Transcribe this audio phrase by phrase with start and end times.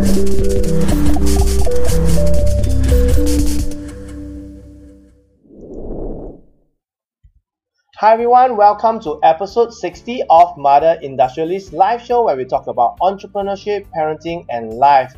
[0.00, 0.06] Hi
[8.14, 13.84] everyone, welcome to episode 60 of Mother Industrialist live show where we talk about entrepreneurship,
[13.94, 15.14] parenting, and life.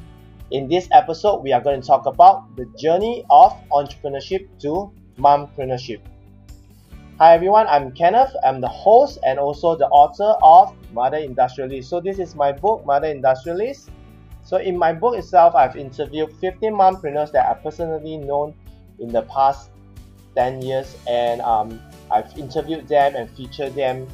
[0.50, 6.00] In this episode, we are going to talk about the journey of entrepreneurship to mompreneurship.
[7.20, 8.34] Hi everyone, I'm Kenneth.
[8.44, 11.88] I'm the host and also the author of Mother Industrialist.
[11.88, 13.88] So this is my book, Mother Industrialist.
[14.52, 18.52] So in my book itself, I've interviewed 15 mompreneurs that I personally known
[18.98, 19.70] in the past
[20.36, 21.80] 10 years and um,
[22.10, 24.06] I've interviewed them and featured them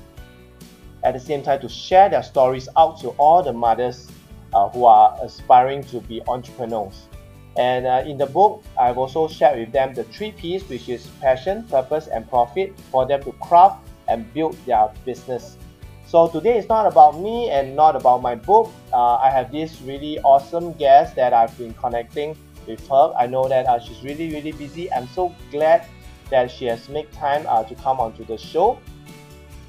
[1.02, 4.08] at the same time to share their stories out to all the mothers
[4.54, 7.08] uh, who are aspiring to be entrepreneurs.
[7.56, 11.08] And uh, in the book, I've also shared with them the three P's, which is
[11.20, 15.57] passion, purpose, and profit, for them to craft and build their business.
[16.08, 18.72] So today is not about me and not about my book.
[18.94, 22.34] Uh, I have this really awesome guest that I've been connecting
[22.66, 23.12] with her.
[23.12, 24.90] I know that uh, she's really, really busy.
[24.90, 25.84] I'm so glad
[26.30, 28.78] that she has made time uh, to come onto the show.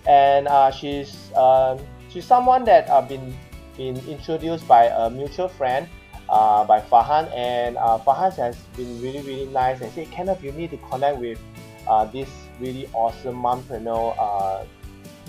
[0.08, 3.36] And uh, she's uh, she's someone that I've been
[3.76, 5.90] been introduced by a mutual friend
[6.30, 10.54] uh, by Farhan, and uh, Farhan has been really really nice and said, Kenneth, you
[10.54, 11.38] need to connect with
[11.86, 12.30] uh, this
[12.62, 14.64] really awesome mompreneur, uh,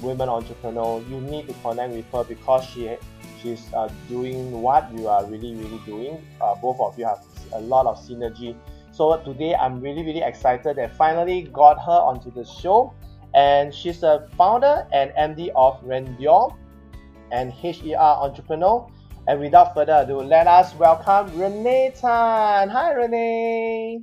[0.03, 1.03] women entrepreneur.
[1.09, 2.97] You need to connect with her because she
[3.43, 6.25] she's uh, doing what you are really really doing.
[6.41, 8.55] Uh, both of you have a lot of synergy
[8.93, 12.93] so today I'm really really excited that finally got her onto the show
[13.35, 16.55] and she's a founder and MD of Rendior
[17.33, 18.87] and HER entrepreneur.
[19.29, 22.69] And without further ado, let us welcome Renee Tan.
[22.69, 24.03] Hi Renee.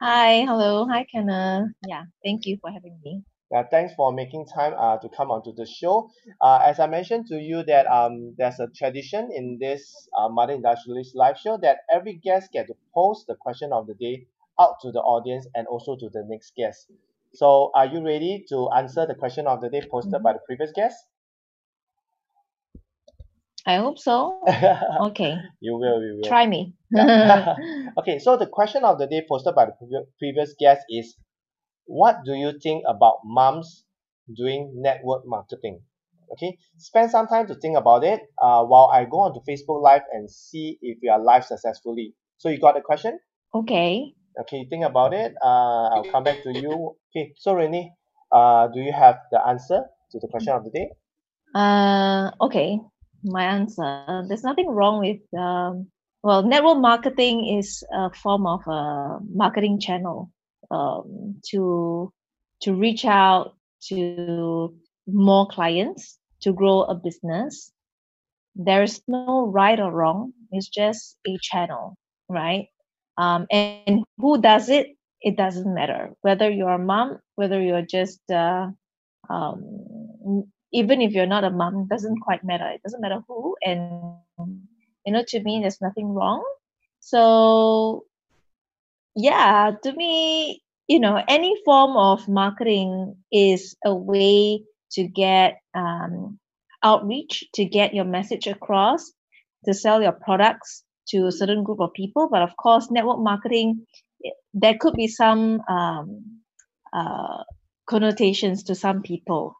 [0.00, 1.68] Hi, hello, hi Kenneth.
[1.86, 3.22] Yeah, thank you for having me.
[3.50, 6.10] Yeah, thanks for making time uh, to come onto the show.
[6.40, 10.52] Uh, as I mentioned to you that um, there's a tradition in this uh, Mother
[10.54, 14.26] Industrialist live show that every guest get to post the question of the day
[14.60, 16.86] out to the audience and also to the next guest.
[17.34, 20.22] So are you ready to answer the question of the day posted Mhm.
[20.22, 20.96] by the previous guest?
[23.66, 24.40] I hope so.
[25.00, 26.28] Okay, you will, you will.
[26.28, 26.74] try me.
[26.90, 27.10] Yeah.
[27.98, 31.16] okay, so the question of the day posted by the previ- previous guest is
[31.90, 33.84] what do you think about moms
[34.32, 35.82] doing network marketing?
[36.32, 39.82] Okay, spend some time to think about it uh, while I go on to Facebook
[39.82, 42.14] Live and see if we are live successfully.
[42.38, 43.18] So you got the question?
[43.52, 45.34] okay, Okay, think about it.
[45.42, 46.94] Uh, I'll come back to you.
[47.10, 47.90] Okay, so Renee,
[48.30, 50.88] uh, do you have the answer to the question of the day?
[51.54, 52.78] uh, okay.
[53.24, 54.24] My answer.
[54.28, 55.90] There's nothing wrong with um.
[56.22, 60.30] Well, network marketing is a form of a marketing channel
[60.70, 62.12] um, to
[62.62, 63.56] to reach out
[63.88, 64.74] to
[65.06, 67.72] more clients to grow a business.
[68.54, 70.32] There's no right or wrong.
[70.50, 71.96] It's just a channel,
[72.28, 72.66] right?
[73.16, 74.88] Um, and who does it?
[75.22, 78.68] It doesn't matter whether you're a mom, whether you're just uh,
[79.28, 82.68] um, even if you're not a mom, doesn't quite matter.
[82.68, 84.16] It doesn't matter who, and
[85.04, 86.44] you know, to me, there's nothing wrong.
[87.00, 88.04] So
[89.16, 96.38] yeah, to me, you know, any form of marketing is a way to get um,
[96.82, 99.12] outreach, to get your message across,
[99.66, 102.28] to sell your products to a certain group of people.
[102.30, 103.86] But of course, network marketing,
[104.24, 106.40] eh, there could be some um,
[106.92, 107.44] uh,
[107.88, 109.54] connotations to some people.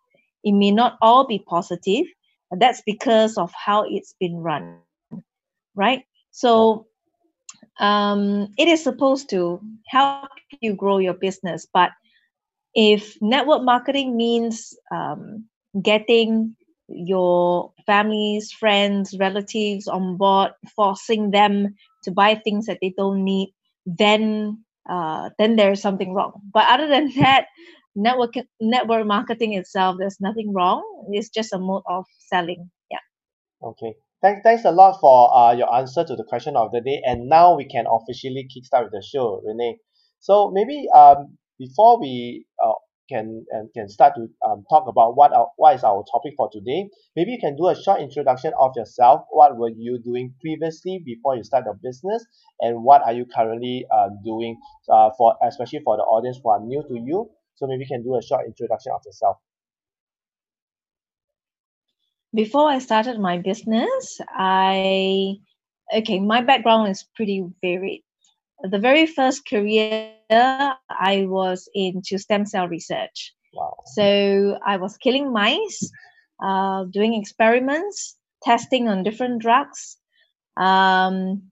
[0.44, 2.06] It may not all be positive.
[2.50, 4.78] but That's because of how it's been run,
[5.76, 6.04] right?
[6.32, 6.86] So
[7.80, 10.30] um, it is supposed to help
[10.60, 11.66] you grow your business.
[11.72, 11.90] But
[12.74, 15.46] if network marketing means um,
[15.82, 16.54] getting
[16.88, 21.74] your families, friends, relatives on board, forcing them
[22.04, 23.52] to buy things that they don't need,
[23.86, 26.40] then uh, then there's something wrong.
[26.52, 27.46] But other than that,
[27.96, 30.82] network network marketing itself, there's nothing wrong.
[31.12, 32.70] It's just a mode of selling.
[32.90, 32.98] Yeah.
[33.62, 33.94] Okay.
[34.22, 37.00] Thanks, thanks a lot for uh, your answer to the question of the day.
[37.04, 39.78] And now we can officially kickstart with the show, Renee.
[40.20, 42.72] So maybe um, before we uh,
[43.08, 46.48] can um, can start to um, talk about what our, what is our topic for
[46.52, 49.22] today, maybe you can do a short introduction of yourself.
[49.30, 52.24] What were you doing previously before you start your business,
[52.60, 54.58] and what are you currently uh, doing
[54.90, 57.30] uh, for especially for the audience who are new to you.
[57.56, 59.36] So maybe you can do a short introduction of yourself.
[62.34, 65.36] Before I started my business, I
[65.94, 68.04] okay, my background is pretty varied.
[68.62, 73.34] The very first career I was into stem cell research.
[73.54, 73.76] Wow.
[73.94, 75.90] So I was killing mice,
[76.42, 79.96] uh, doing experiments, testing on different drugs.
[80.56, 81.42] um,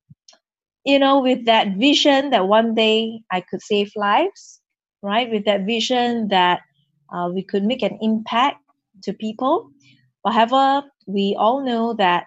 [0.85, 4.61] you know, with that vision that one day I could save lives,
[5.03, 5.31] right?
[5.31, 6.61] With that vision that
[7.13, 8.59] uh, we could make an impact
[9.03, 9.71] to people.
[10.31, 12.27] However, we all know that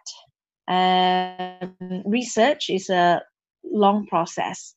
[0.67, 3.21] um, research is a
[3.63, 4.75] long process.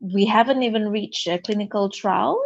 [0.00, 2.40] We haven't even reached a clinical trial.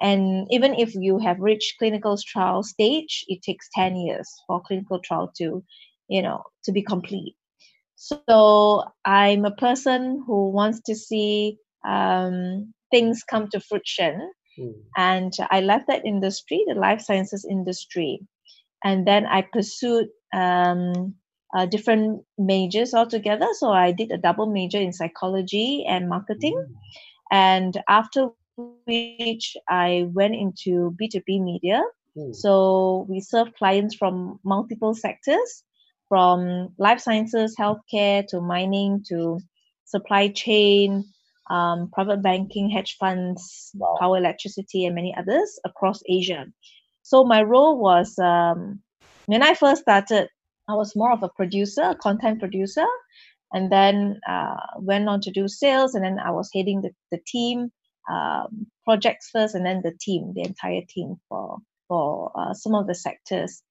[0.00, 5.00] And even if you have reached clinical trial stage, it takes 10 years for clinical
[5.00, 5.64] trial to,
[6.08, 7.34] you know, to be complete.
[7.96, 11.56] So I'm a person who wants to see
[11.86, 14.30] um, things come to fruition.
[14.58, 14.74] Mm.
[14.96, 18.20] And I left that industry, the life sciences industry.
[18.84, 21.14] And then I pursued um,
[21.56, 23.48] uh, different majors altogether.
[23.58, 26.54] So I did a double major in psychology and marketing.
[26.54, 26.74] Mm.
[27.30, 28.30] And after
[28.86, 31.82] which I went into B2B media.
[32.16, 32.34] Mm.
[32.34, 35.64] So we serve clients from multiple sectors
[36.08, 39.38] from life sciences, healthcare, to mining, to
[39.84, 41.04] supply chain,
[41.50, 43.96] um, private banking, hedge funds, wow.
[44.00, 46.46] power, electricity, and many others across Asia.
[47.08, 48.82] So my role was um,
[49.24, 50.28] when I first started,
[50.68, 52.84] I was more of a producer, content producer,
[53.50, 57.18] and then uh, went on to do sales, and then I was heading the, the
[57.26, 57.72] team,
[58.10, 61.56] um, projects first, and then the team, the entire team for
[61.88, 63.62] for uh, some of the sectors.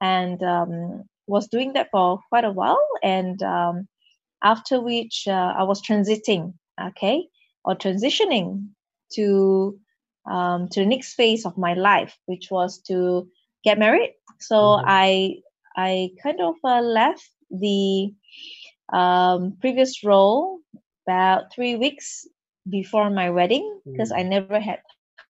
[0.00, 3.88] And um, was doing that for quite a while, and um,
[4.44, 7.26] after which uh, I was transiting, okay,
[7.64, 8.68] or transitioning
[9.14, 9.76] to
[10.30, 13.28] um, to the next phase of my life, which was to
[13.64, 14.14] get married.
[14.40, 14.84] So mm-hmm.
[14.88, 15.36] I
[15.76, 18.12] I kind of uh, left the
[18.92, 20.60] um, previous role
[21.06, 22.26] about three weeks
[22.68, 24.26] before my wedding because mm-hmm.
[24.26, 24.80] I never had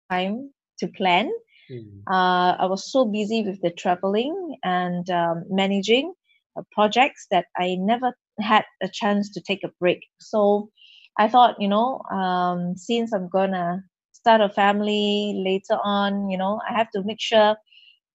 [0.09, 1.31] time to plan.
[1.69, 2.03] Mm.
[2.07, 6.13] Uh, I was so busy with the traveling and um, managing
[6.55, 10.05] uh, projects that I never had a chance to take a break.
[10.19, 10.69] So
[11.17, 13.83] I thought, you know, um, since I'm gonna
[14.25, 17.55] start a family later on, you know, I have to make sure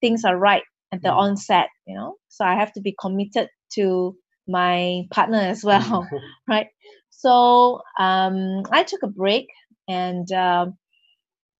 [0.01, 1.17] things are right at the mm.
[1.17, 2.17] onset, you know.
[2.27, 4.17] So I have to be committed to
[4.49, 6.21] my partner as well, mm.
[6.49, 6.67] right?
[7.11, 9.47] So um, I took a break
[9.87, 10.75] and um,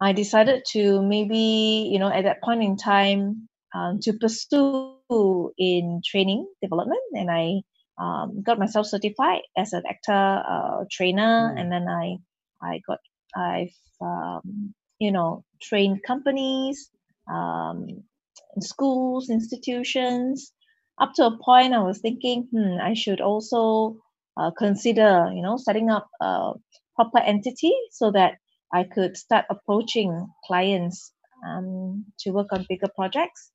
[0.01, 6.01] I decided to maybe, you know, at that point in time, um, to pursue in
[6.05, 7.63] training development, and I
[8.03, 11.61] um, got myself certified as an ACTA uh, trainer, mm.
[11.61, 12.17] and then I,
[12.61, 12.99] I got,
[13.37, 16.91] I've, um, you know, trained companies,
[17.33, 17.87] um,
[18.61, 20.53] schools, institutions.
[21.01, 23.97] Up to a point, I was thinking, hmm, I should also
[24.37, 26.53] uh, consider, you know, setting up a
[26.97, 28.35] proper entity so that
[28.73, 31.13] I could start approaching clients
[31.47, 33.51] um, to work on bigger projects.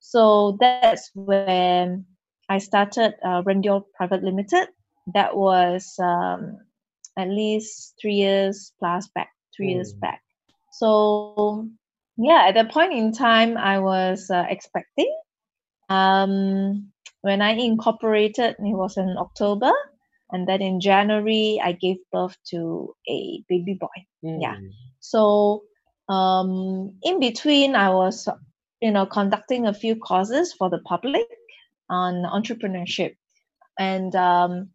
[0.00, 2.06] So that's when
[2.48, 3.42] I started uh,
[3.96, 4.68] Private Limited.
[5.14, 6.58] That was um,
[7.18, 9.74] at least three years plus back, three mm.
[9.74, 10.22] years back.
[10.72, 11.68] So
[12.16, 15.12] yeah, at that point in time, I was uh, expecting.
[15.88, 16.92] Um,
[17.22, 19.72] when I incorporated, it was in October
[20.30, 23.88] and then in January I gave birth to a baby boy.
[24.24, 24.38] Mm.
[24.40, 24.56] Yeah.
[25.00, 25.64] So
[26.08, 28.28] um, in between, I was
[28.80, 31.26] you know conducting a few courses for the public
[31.90, 33.16] on entrepreneurship,
[33.78, 34.70] and um,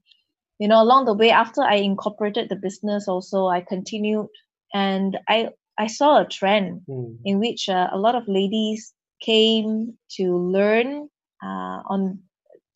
[0.64, 4.28] you know along the way after I incorporated the business, also I continued,
[4.74, 7.18] and I I saw a trend mm.
[7.26, 11.10] in which uh, a lot of ladies came to learn
[11.44, 12.20] uh, on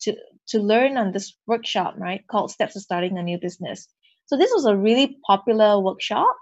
[0.02, 0.14] to
[0.48, 3.88] to learn on this workshop, right, called Steps to Starting a New Business.
[4.26, 6.36] So this was a really popular workshop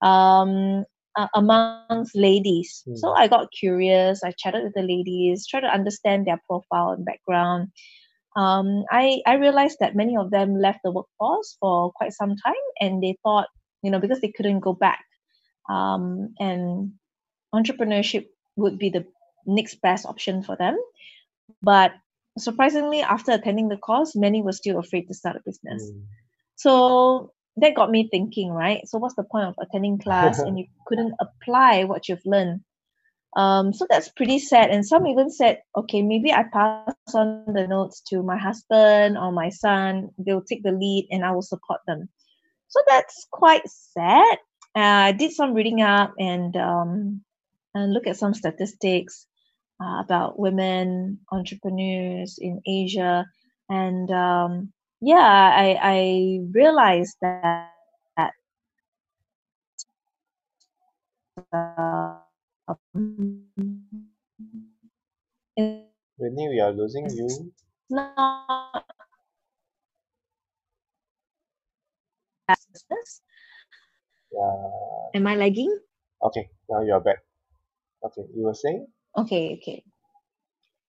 [0.00, 2.84] um, uh, amongst ladies.
[2.88, 2.96] Mm.
[2.96, 4.24] So I got curious.
[4.24, 7.68] I chatted with the ladies, tried to understand their profile and background.
[8.36, 12.64] Um, I I realized that many of them left the workforce for quite some time,
[12.80, 13.48] and they thought,
[13.82, 15.04] you know, because they couldn't go back,
[15.68, 16.92] um, and
[17.54, 18.26] entrepreneurship
[18.56, 19.06] would be the
[19.46, 20.76] next best option for them.
[21.62, 21.92] But
[22.38, 25.90] surprisingly, after attending the course, many were still afraid to start a business.
[25.90, 26.02] Mm.
[26.56, 28.86] So that got me thinking, right?
[28.86, 32.60] So what's the point of attending class and you couldn't apply what you've learned?
[33.36, 34.70] Um, so that's pretty sad.
[34.70, 39.32] And some even said, okay, maybe I pass on the notes to my husband or
[39.32, 40.10] my son.
[40.18, 42.08] They'll take the lead and I will support them.
[42.68, 44.38] So that's quite sad.
[44.76, 47.22] Uh, I did some reading up and um,
[47.74, 49.26] and look at some statistics
[49.80, 53.26] uh, about women entrepreneurs in Asia,
[53.68, 57.70] and um, yeah, I I realized that.
[58.16, 58.32] that
[61.52, 62.23] uh,
[62.66, 62.78] Whitney,
[66.48, 67.52] we are losing you.
[72.48, 73.20] Business.
[74.32, 75.78] Uh, Am I lagging?
[76.22, 77.18] okay, now you're back.
[78.04, 79.84] Okay, you were saying Okay, okay.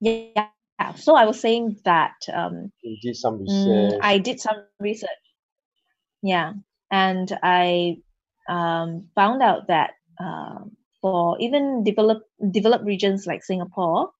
[0.00, 0.48] Yeah.
[0.96, 3.98] So I was saying that um, you did some mm, research.
[4.00, 5.10] I did some research.
[6.22, 6.54] Yeah,
[6.90, 7.98] and I
[8.48, 9.90] um, found out that
[10.20, 10.64] uh,
[11.06, 14.10] for even developed developed regions like Singapore,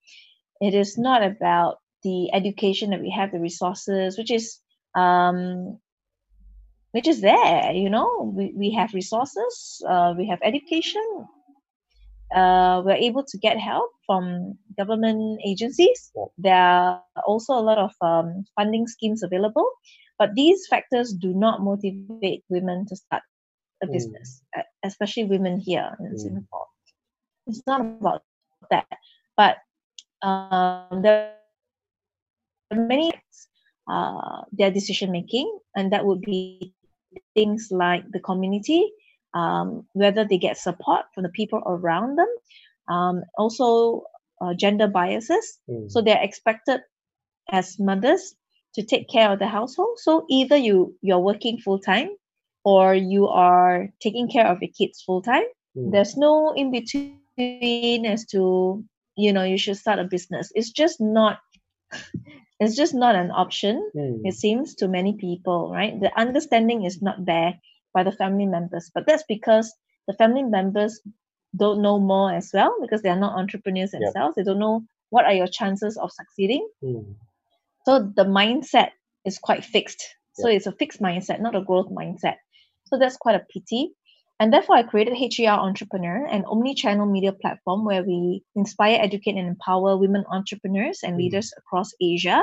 [0.60, 4.60] it is not about the education that we have, the resources, which is
[4.94, 5.78] um,
[6.92, 7.72] which is there.
[7.72, 11.02] You know, we, we have resources, uh, we have education,
[12.34, 16.12] uh, we're able to get help from government agencies.
[16.38, 19.68] There are also a lot of um, funding schemes available,
[20.18, 23.22] but these factors do not motivate women to start
[23.82, 23.92] a Mm.
[23.92, 26.18] business, e- especially women here in Mm.
[26.18, 26.66] Singapore.
[27.46, 28.22] It's not about
[28.70, 28.86] that,
[29.36, 29.58] but
[30.22, 31.34] um, there
[32.72, 33.12] are many
[33.88, 36.74] uh, their decision making, and that would be
[37.34, 38.90] things like the community,
[39.34, 42.28] um, whether they get support from the people around them,
[42.88, 44.02] um, also
[44.40, 45.58] uh, gender biases.
[45.68, 46.80] Mm, So they're expected
[47.52, 48.34] as mothers
[48.74, 49.98] to take care of the household.
[49.98, 52.10] So either you you're working full time,
[52.64, 55.44] or you are taking care of your kids full time.
[55.76, 58.84] mm, There's no in between as to
[59.16, 60.52] you know you should start a business.
[60.54, 61.38] It's just not.
[62.58, 65.98] It's just not an option mm, it seems to many people right?
[66.00, 67.60] The understanding is not there
[67.92, 69.72] by the family members but that's because
[70.06, 71.00] the family members
[71.56, 74.00] don't know more as well because they are not entrepreneurs Yep.
[74.00, 74.36] themselves.
[74.36, 76.66] They don't know what are your chances of succeeding.
[76.82, 77.14] Mm,
[77.84, 78.90] so the mindset
[79.24, 80.02] is quite fixed.
[80.32, 82.36] So it's a fixed mindset not a growth mindset.
[82.86, 83.92] So that's quite a pity
[84.40, 89.48] and therefore i created her entrepreneur an omni-channel media platform where we inspire educate and
[89.48, 91.18] empower women entrepreneurs and Mm.
[91.18, 92.42] leaders across asia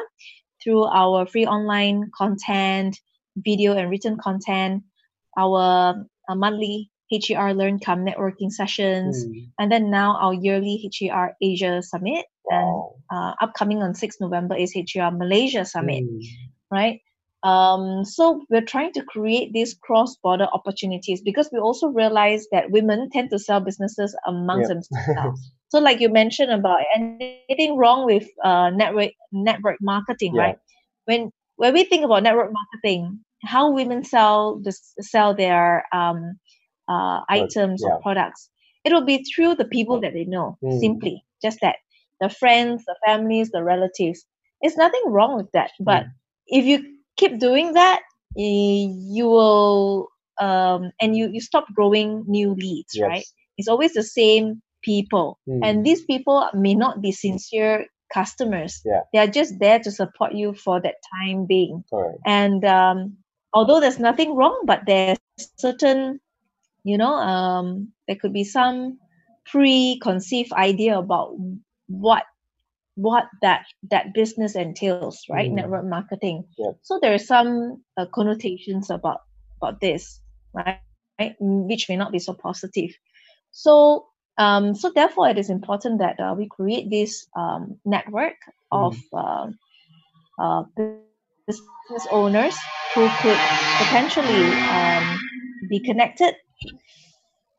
[0.63, 2.97] through our free online content
[3.35, 4.83] video and written content
[5.37, 9.45] our uh, monthly her learn come networking sessions mm.
[9.59, 12.83] and then now our yearly her asia summit and
[13.13, 16.21] uh, upcoming on 6th november is her malaysia summit Mm,
[16.71, 17.01] right?
[17.43, 23.09] Um, so we're trying to create these cross-border opportunities because we also realize that women
[23.11, 24.79] tend to sell businesses amongst Yep.
[24.87, 25.51] themselves.
[25.67, 30.41] so, like you mentioned about anything wrong with uh, network network marketing, Yeah.
[30.41, 30.57] right?
[31.05, 36.39] When when we think about network marketing, how women sell this sell their um,
[36.87, 37.95] uh, items yeah.
[37.95, 38.49] or products,
[38.85, 40.57] it will be through the people that they know.
[40.63, 40.79] Mm.
[40.79, 41.75] Simply, just that
[42.21, 44.25] the friends, the families, the relatives.
[44.61, 46.05] It's nothing wrong with that, but
[46.47, 48.01] if you keep doing that
[48.35, 53.07] you will um and you you stop growing new leads Yes.
[53.07, 53.25] right
[53.57, 55.59] it's always the same people Mm.
[55.63, 59.01] and these people may not be sincere customers Yeah.
[59.13, 62.19] they are just there to support you for that time being Correct.
[62.25, 63.17] and um
[63.53, 65.19] although there's nothing wrong but there's
[65.57, 66.19] certain
[66.83, 68.97] you know um there could be some
[69.45, 71.35] preconceived idea about
[71.87, 72.23] what
[72.95, 75.49] what that that business entails right?
[75.49, 75.55] Mm.
[75.55, 76.45] network marketing.
[76.57, 76.77] Yep.
[76.81, 79.21] so there are some uh, connotations about
[79.57, 80.21] about this
[80.53, 80.79] right,
[81.19, 82.91] right which may not be so positive.
[83.51, 84.07] So
[84.37, 88.37] um so therefore it is important that uh, we create this um, network
[88.71, 89.47] of uh,
[90.39, 92.55] uh, business owners
[92.95, 93.39] who could
[93.77, 95.19] potentially um,
[95.69, 96.35] be connected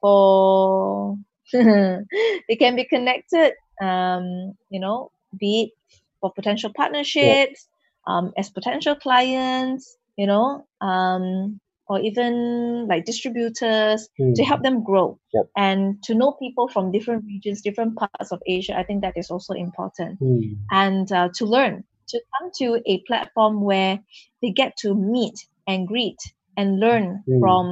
[0.03, 1.17] or
[1.53, 7.69] they can be connected um, you know be it for potential partnerships
[8.07, 14.83] um, as potential clients you know um, or even like distributors Mm, to help them
[14.85, 15.19] grow.
[15.35, 15.47] Yep.
[15.57, 19.31] and to know people from different regions different parts of asia i think that is
[19.31, 20.19] also important.
[20.21, 23.99] Mm, and uh, to learn to come to a platform where
[24.41, 25.35] they get to meet
[25.67, 26.19] and greet
[26.57, 27.41] and learn Mm.
[27.41, 27.64] from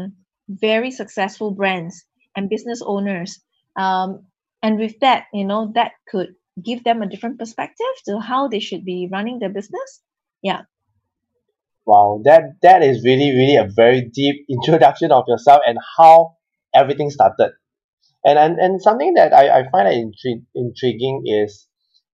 [0.48, 2.04] very successful brands
[2.36, 3.38] and business owners
[3.76, 4.26] um,
[4.62, 8.60] and with that you know that could give them a different perspective to how they
[8.60, 10.00] should be running their business
[10.42, 10.62] Yeah.
[11.86, 16.36] Wow, that that is really really a very deep introduction of yourself and how
[16.74, 17.52] everything started.
[18.24, 21.66] And and, and something that I, I find intri- intriguing is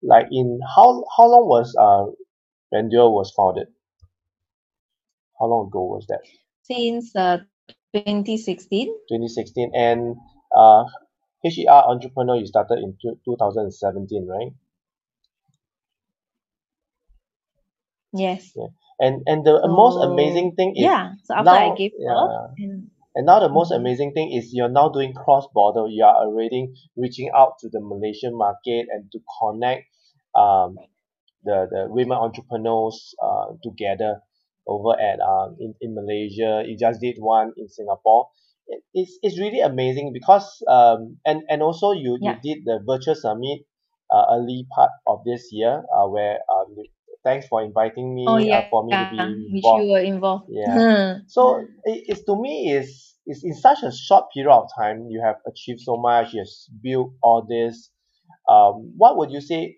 [0.03, 2.05] like in how how long was uh
[2.73, 3.67] Renduo was founded?
[5.39, 6.21] How long ago was that?
[6.65, 7.37] since uh,
[7.93, 10.15] 2016 2016 and
[10.55, 10.83] uh
[11.45, 14.51] HER entrepreneur you started in two, 2017 right
[18.13, 18.53] yes
[18.99, 22.47] and and the most amazing thing is yeah so after i now- gave yeah.
[22.57, 23.79] and And now the most Mhm.
[23.81, 25.83] amazing thing is you're now doing cross border.
[25.87, 26.61] You are already
[27.03, 29.83] reaching out to the Malaysian market and to connect
[30.43, 30.75] um,
[31.47, 32.97] the the women entrepreneurs
[33.27, 34.13] uh, together.
[34.75, 36.51] over at um in, in Malaysia.
[36.67, 38.23] You just did one in Singapore.
[38.67, 42.35] It, it's it's really amazing because um and and also you Yeah.
[42.35, 43.61] you did the virtual summit
[44.11, 46.75] uh, early part of this year uh, where um
[47.23, 49.17] thanks for inviting me Oh uh, for me to be
[49.51, 49.85] which involved.
[49.85, 50.45] you were involved.
[50.49, 50.77] Yeah.
[51.27, 55.21] So it, it's to me is is in such a short period of time you
[55.23, 57.89] have achieved so much, you have built all this.
[58.49, 59.77] Um, what would you say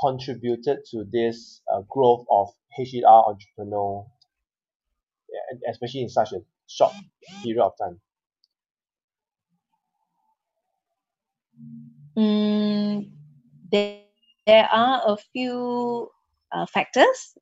[0.00, 4.06] contributed to this uh, growth of HER entrepreneur,
[5.68, 6.92] especially in such a short
[7.42, 8.00] period of time?
[12.18, 13.10] Mm,
[13.70, 13.98] there,
[14.46, 16.08] there are a few
[16.52, 17.34] uh, factors.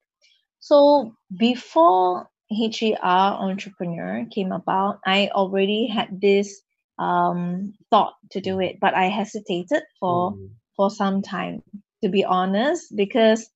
[0.60, 6.62] So before HER entrepreneur came about, I already had this
[6.98, 11.64] um, thought to do it, but I hesitated for Mm, for some time,
[12.02, 13.48] to be honest, because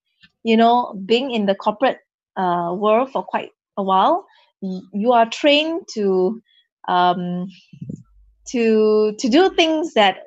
[0.45, 1.99] you know, being in the corporate
[2.37, 4.27] uh, world for quite a while,
[4.63, 6.41] y- you are trained to
[6.89, 7.49] um,
[8.49, 10.19] to to do things that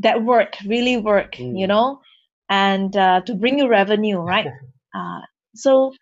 [0.00, 1.68] that work really work you Mm.
[1.68, 2.00] know?
[2.48, 4.48] And uh, to bring you revenue right?
[4.94, 5.20] Uh,
[5.54, 5.92] so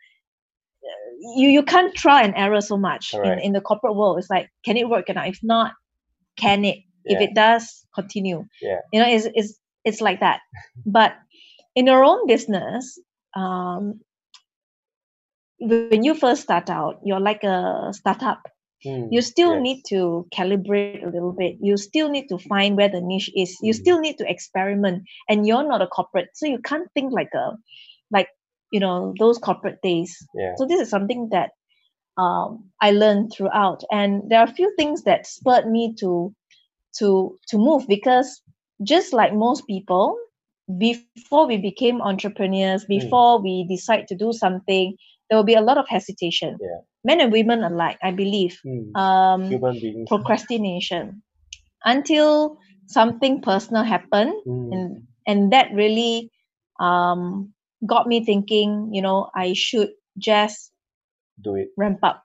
[1.37, 4.19] you you can't try and error so much in, in the corporate world.
[4.19, 5.29] It's like can it work or not?
[5.29, 5.73] If not
[6.37, 6.79] can it?
[7.05, 8.45] If it does continue.
[8.63, 8.81] Yeah.
[8.93, 10.41] you know it's, it's it's like that.
[10.87, 11.13] But
[11.75, 12.99] in your own business
[13.37, 14.01] um
[15.61, 18.49] when you first start out you're like a startup
[18.85, 19.63] Mm, you still yes.
[19.63, 23.57] need to calibrate a little bit you still need to find where the niche is
[23.63, 23.75] you Mm.
[23.75, 27.57] still need to experiment and you're not a corporate so you can't think like a
[28.11, 28.29] like
[28.71, 30.55] you know those corporate days Yeah.
[30.57, 31.51] so this is something that
[32.17, 36.35] um, i learned throughout and there are a few things that spurred me to
[36.99, 38.43] to to move because
[38.83, 40.17] just like most people
[40.79, 42.89] before we became entrepreneurs Mm.
[42.89, 44.97] before we decide to do something
[45.29, 46.59] there will be a lot of hesitation.
[46.61, 46.81] Yeah.
[47.05, 50.09] men and women alike i believe Mm, um, Human beings.
[50.09, 51.23] procrastination.
[51.85, 56.31] Until something personal happened Mm, and and that really
[56.81, 57.53] um,
[57.87, 60.73] got me thinking you know i should just
[61.43, 61.69] do it.
[61.77, 62.23] ramp up.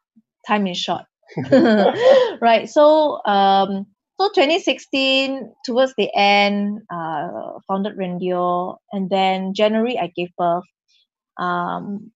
[0.48, 1.04] Time is short.
[2.42, 3.86] Right so um
[4.20, 10.66] so 2016 towards the end uh founded rendio and then january i gave birth.
[11.40, 12.13] Um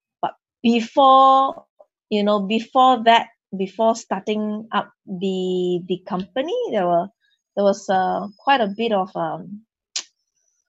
[0.67, 1.65] before
[2.09, 3.27] you know before that
[3.57, 7.07] before starting up the the company there were
[7.55, 9.61] there was uh, quite a bit of um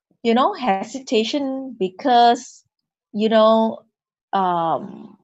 [0.24, 2.64] you know hesitation because
[3.12, 3.80] you know
[4.32, 5.16] um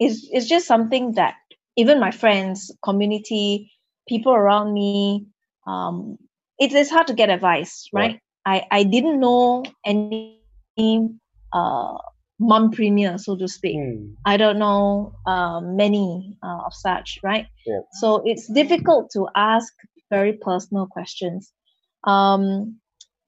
[0.00, 1.34] it's it's just something that
[1.76, 3.72] even my friends community
[4.08, 5.26] people around me
[5.66, 6.16] um
[6.58, 8.12] it is hard to get advice Yeah.
[8.12, 10.40] right i i didn't know any
[11.52, 11.96] uh
[12.40, 17.46] mompreneur so to speak Mm, I don't know uh, many uh, of such, right?
[17.66, 17.80] Yeah.
[18.00, 19.72] So it's difficult to ask
[20.10, 21.52] very personal questions.
[22.04, 22.80] Um,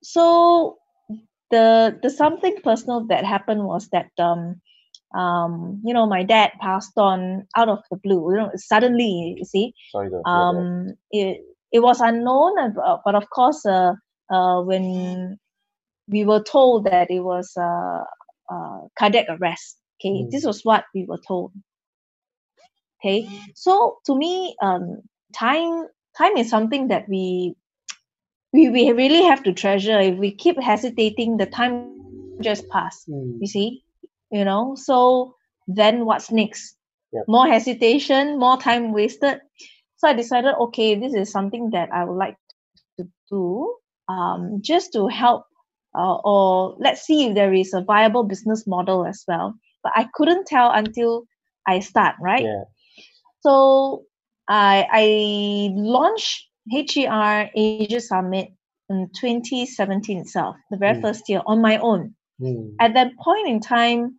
[0.02, 0.78] so
[1.50, 4.60] the the something personal that happened was that um,
[5.14, 8.32] um, you know my dad passed on out of the blue.
[8.32, 9.36] You know, suddenly.
[9.38, 10.30] You see, sorry to hear that.
[10.30, 11.40] um, it
[11.72, 13.94] it was unknown, uh, but of course, uh,
[14.30, 15.38] uh, when
[16.08, 18.04] we were told that it was uh,
[18.50, 19.78] uh, cardiac arrest.
[20.00, 20.30] Okay, Mm.
[20.30, 21.52] this was what we were told.
[23.00, 25.02] Okay, so to me, um,
[25.34, 27.54] time time is something that we
[28.52, 29.98] we we really have to treasure.
[30.00, 31.86] If we keep hesitating, the time
[32.42, 33.04] just pass.
[33.08, 33.84] Mm, You see,
[34.30, 34.74] you know.
[34.76, 35.34] So
[35.66, 36.76] then what's next?
[37.12, 37.24] Yep.
[37.28, 39.40] More hesitation, more time wasted.
[39.96, 42.36] So I decided, okay, this is something that I would like
[42.98, 43.74] to do,
[44.08, 45.44] um, just to help,
[45.94, 49.54] uh, or let's see if there is a viable business model as well.
[49.82, 51.24] But I couldn't tell until
[51.66, 52.42] I start, right?
[52.44, 52.64] yeah.
[53.42, 54.04] So
[54.48, 58.36] I I launched HER Asia Summit
[58.88, 61.02] in 2017 itself, the very Mm.
[61.02, 62.14] first year on my own.
[62.40, 64.18] Mm, At that point in time,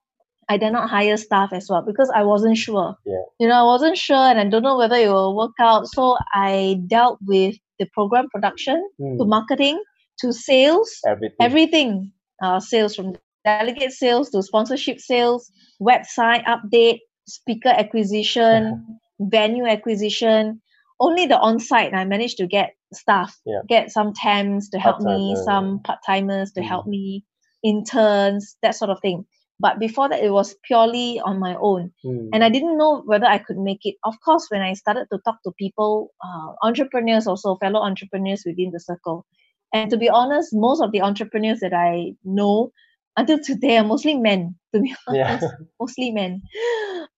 [0.50, 2.96] I did not hire staff as well because I wasn't sure.
[3.06, 3.24] Yeah.
[3.40, 5.88] You know, I wasn't sure and I don't know whether it will work out.
[5.88, 9.82] So I dealt with the program production to mm, marketing
[10.19, 11.38] to sales everything.
[11.39, 12.12] everything
[12.43, 13.13] uh, sales from
[13.45, 18.86] delegate sales to sponsorship sales website update speaker acquisition
[19.19, 20.62] venue acquisition
[20.99, 23.62] only the on-site i managed to get staff Yeah.
[23.67, 26.89] get some temps to help me some part-timers to help Mm.
[26.89, 27.26] me
[27.63, 29.26] interns that sort of thing
[29.60, 33.26] but before that it was purely on my own Mm, and I didn't know whether
[33.26, 33.95] I could make it.
[34.04, 38.71] Of course, when I started to talk to people, uh, entrepreneurs also, fellow entrepreneurs within
[38.71, 39.26] the circle,
[39.74, 42.72] and to be honest, most of the entrepreneurs that I know
[43.18, 45.30] until today are mostly men, to be Yeah.
[45.32, 45.48] honest.
[45.80, 46.42] mostly men.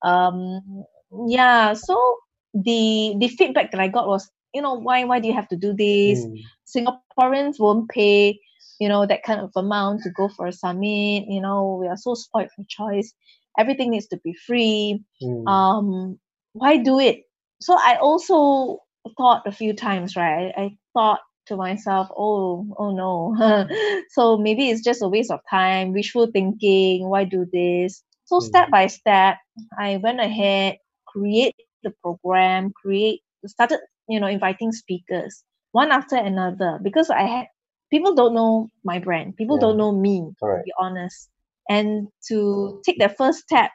[0.01, 0.85] Um,
[1.27, 2.17] yeah, so
[2.53, 5.57] the the feedback that I got was, you know, why why do you have to
[5.57, 6.25] do this?
[6.25, 6.41] Mm.
[6.67, 8.39] Singaporeans won't pay,
[8.79, 11.25] you know, that kind of amount to go for a summit.
[11.27, 13.13] You know, we are so spoiled for choice.
[13.57, 15.03] Everything needs to be free.
[15.21, 15.47] Mm.
[15.47, 16.19] Um,
[16.53, 17.23] why do it?
[17.61, 18.79] So I also
[19.17, 20.51] thought a few times, right?
[20.57, 23.67] I, I thought to myself, oh, oh no.
[24.09, 27.07] so maybe it's just a waste of time, wishful thinking.
[27.09, 28.03] Why do this?
[28.25, 28.71] So step Mm.
[28.71, 29.37] by step,
[29.79, 30.77] I went ahead,
[31.07, 37.47] create the program, create started, you know, inviting speakers one after another because I had
[37.91, 39.35] people don't know my brand.
[39.37, 39.59] People Yeah.
[39.59, 41.29] don't know me, to be honest.
[41.69, 43.71] And to take that first step,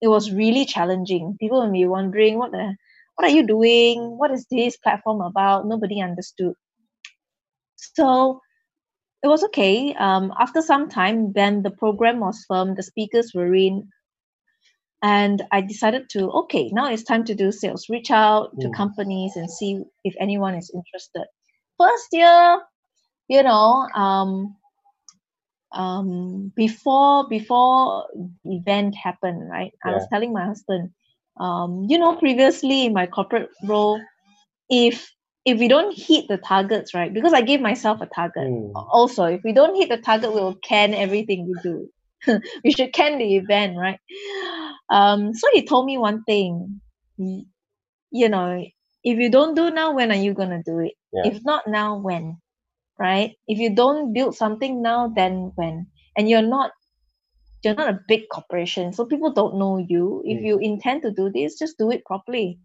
[0.00, 1.36] it was really challenging.
[1.40, 2.76] People will be wondering what the
[3.16, 4.16] what are you doing?
[4.18, 5.66] What is this platform about?
[5.66, 6.54] Nobody understood.
[7.94, 8.40] So
[9.22, 9.94] it was okay.
[9.94, 13.88] Um, after some time, then the program was firm, the speakers were in,
[15.02, 17.88] and I decided to okay, now it's time to do sales.
[17.88, 18.74] Reach out to Mm.
[18.74, 21.26] companies and see if anyone is interested.
[21.78, 22.62] First year,
[23.28, 24.56] you know, um,
[25.72, 28.06] um, before before
[28.44, 29.72] event happened, right?
[29.84, 30.90] I was telling my husband,
[31.40, 34.00] um, you know, previously in my corporate role,
[34.70, 35.10] if
[35.44, 37.12] if we don't hit the targets, right?
[37.12, 38.44] Because I gave myself a target.
[38.44, 38.72] Mm.
[38.74, 41.88] Also, if we don't hit the target, we'll can everything we do.
[42.64, 44.00] we should can the event, right?
[44.90, 46.80] Um, so he told me one thing.
[47.18, 48.64] You know,
[49.02, 50.92] if you don't do now, when are you gonna do it?
[51.12, 51.30] Yeah.
[51.32, 52.38] If not now, when?
[52.98, 53.32] Right?
[53.46, 55.88] If you don't build something now, then when?
[56.16, 56.70] And you're not
[57.64, 60.22] you're not a big corporation, so people don't know you.
[60.24, 60.46] If Mm.
[60.46, 62.60] you intend to do this, just do it properly.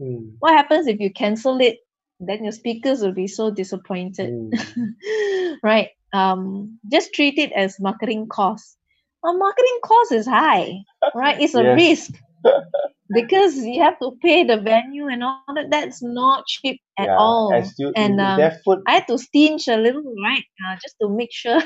[0.00, 0.36] Mm.
[0.40, 1.78] What happens if you cancel it?
[2.20, 4.30] Then your speakers will be so disappointed.
[4.30, 5.56] Mm.
[5.62, 5.88] right?
[6.12, 8.76] Um, just treat it as marketing cost.
[9.24, 10.78] A marketing cost is high,
[11.14, 11.40] right?
[11.40, 11.76] It's a Yes.
[11.76, 12.12] risk
[13.14, 15.54] because you have to pay the venue and all that.
[15.70, 17.16] That's not cheap at yeah.
[17.18, 17.52] all.
[17.54, 18.50] And still, And, um.
[18.86, 20.44] I had to stinge a little, right?
[20.66, 21.60] Uh, just to make sure.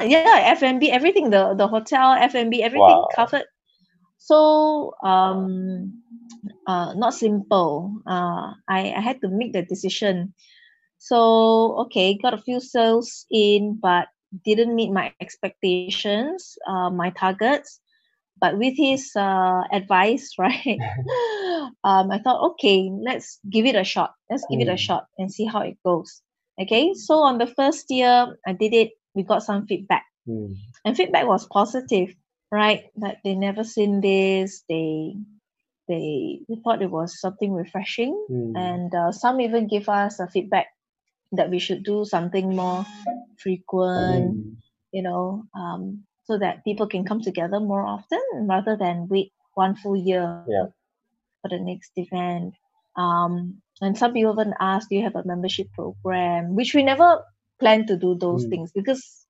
[0.01, 3.09] yeah, F&B, everything, the, the hotel, F&B, everything Wow.
[3.15, 3.45] covered.
[4.19, 6.03] So, um,
[6.67, 8.01] uh, not simple.
[8.07, 10.35] Uh, I, I had to make the decision.
[10.99, 14.09] So, okay, got a few sales in, but
[14.45, 17.81] didn't meet my expectations, uh, my targets.
[18.41, 20.79] But with his uh, advice, right,
[21.85, 24.15] um, I thought, okay, let's give it a shot.
[24.31, 24.79] Let's give it a Mm.
[24.79, 26.23] shot and see how it goes.
[26.61, 28.93] Okay, so on the first year, I did it.
[29.15, 30.57] We got some feedback, Mm.
[30.85, 32.15] and feedback was positive,
[32.51, 32.85] right?
[32.97, 34.65] That they never seen this.
[34.69, 35.17] They
[35.89, 38.55] they they thought it was something refreshing, Mm.
[38.57, 40.69] and uh, some even give us a feedback
[41.33, 42.85] that we should do something more
[43.39, 44.57] frequent Mm.
[44.93, 49.75] you know, um, so that people can come together more often rather than wait one
[49.77, 50.67] full year Yeah.
[51.43, 52.55] for the next event.
[52.97, 56.55] Um, and some people even ask, do you have a membership program?
[56.55, 57.25] Which we never
[57.61, 58.51] plan to do those Mm.
[58.51, 59.24] things because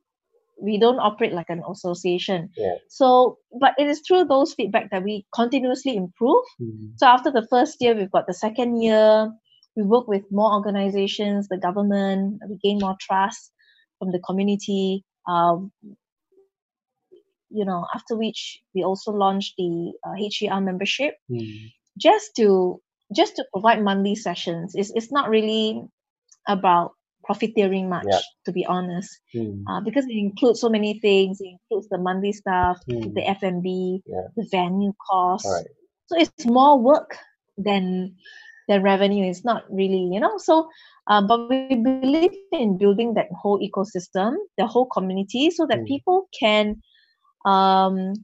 [0.60, 2.50] we don't operate like an association.
[2.56, 2.74] Yeah.
[2.88, 6.44] So, but it is through those feedback that we continuously improve.
[6.60, 6.92] Mm.
[6.96, 9.30] So after the first year, we've got the second year.
[9.76, 12.40] We work with more organizations, the government.
[12.48, 13.50] We gain more trust
[13.98, 15.04] from the community.
[15.28, 15.72] Um,
[17.50, 21.70] you know, after which we also launched the uh, HER membership Mm.
[21.98, 22.80] just to
[23.14, 24.72] just to provide monthly sessions.
[24.74, 25.82] It's it's not really
[26.48, 26.92] about
[27.24, 28.22] profiteering much, Yep.
[28.46, 29.64] to be honest, Mm.
[29.68, 31.40] uh, because it includes so many things.
[31.40, 33.14] It includes the monthly stuff, Mm.
[33.14, 34.28] the F&B, Yeah.
[34.36, 35.48] the venue costs.
[35.48, 35.66] Alright.
[36.06, 37.16] So it's more work
[37.56, 38.16] than
[38.68, 39.24] than revenue.
[39.28, 40.38] It's not really, you know.
[40.38, 40.68] So,
[41.10, 45.86] uh, but we believe in building that whole ecosystem, the whole community, so that Mm.
[45.86, 46.80] people can
[47.44, 48.14] um,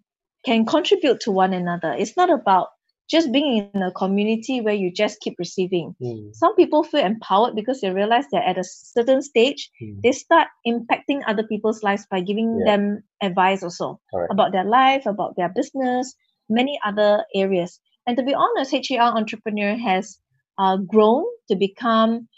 [0.44, 1.92] can contribute to one another.
[1.92, 2.68] It's not about
[3.10, 5.94] just being in a community where you just keep receiving.
[6.00, 6.34] Mm.
[6.34, 10.00] Some people feel empowered because they realize that at a certain stage, Mm.
[10.02, 12.70] they start impacting other people's lives by giving Yeah.
[12.76, 14.32] them advice also Correct.
[14.32, 16.14] about their life, about their business,
[16.48, 17.80] many other areas.
[18.06, 20.18] And to be honest, HER Entrepreneur has
[20.58, 22.28] uh, grown to become,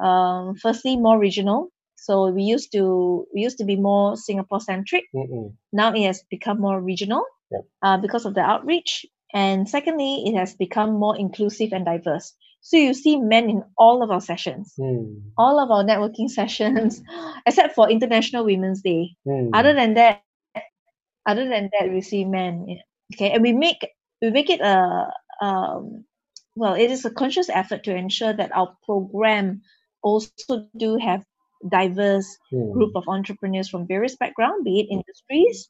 [0.00, 1.68] um, firstly, more regional.
[1.96, 5.04] So we used to we used to be more Singapore centric.
[5.72, 7.62] Now it has become more regional Yep.
[7.82, 9.04] uh, because of the outreach.
[9.34, 12.34] And secondly, it has become more inclusive and diverse.
[12.62, 15.22] So you see men in all of our sessions, Mm.
[15.38, 17.00] all of our networking sessions,
[17.46, 19.16] except for International Women's Day.
[19.26, 19.50] Mm.
[19.54, 20.20] Other than that,
[21.26, 22.66] other than that, we see men.
[23.14, 23.86] Okay, and we make
[24.22, 26.04] we make it a um,
[26.56, 29.62] well, it is a conscious effort to ensure that our program
[30.02, 31.24] also do have
[31.70, 32.72] diverse Hmm.
[32.72, 35.68] group of entrepreneurs from various backgrounds, be it industries,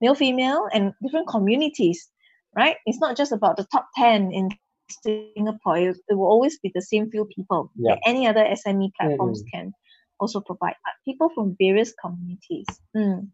[0.00, 2.10] male, female, and different communities.
[2.56, 2.76] Right?
[2.86, 4.50] It's not just about the top ten in
[5.02, 5.78] Singapore.
[5.78, 7.70] It, it will always be the same few people.
[7.76, 7.94] Yeah.
[7.94, 9.72] that Any other SME platforms can
[10.20, 12.66] also provide, but people from various communities.
[12.96, 13.28] Mm.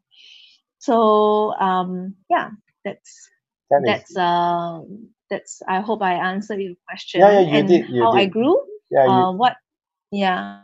[0.78, 2.50] So um, yeah,
[2.84, 3.28] that's
[3.70, 4.80] That that's uh
[5.30, 7.20] that's I hope I answered your question.
[7.20, 8.56] Yeah, yeah, you and did, you how I grew.
[8.90, 9.56] yeah, you, Uh, what?
[10.10, 10.62] Yeah.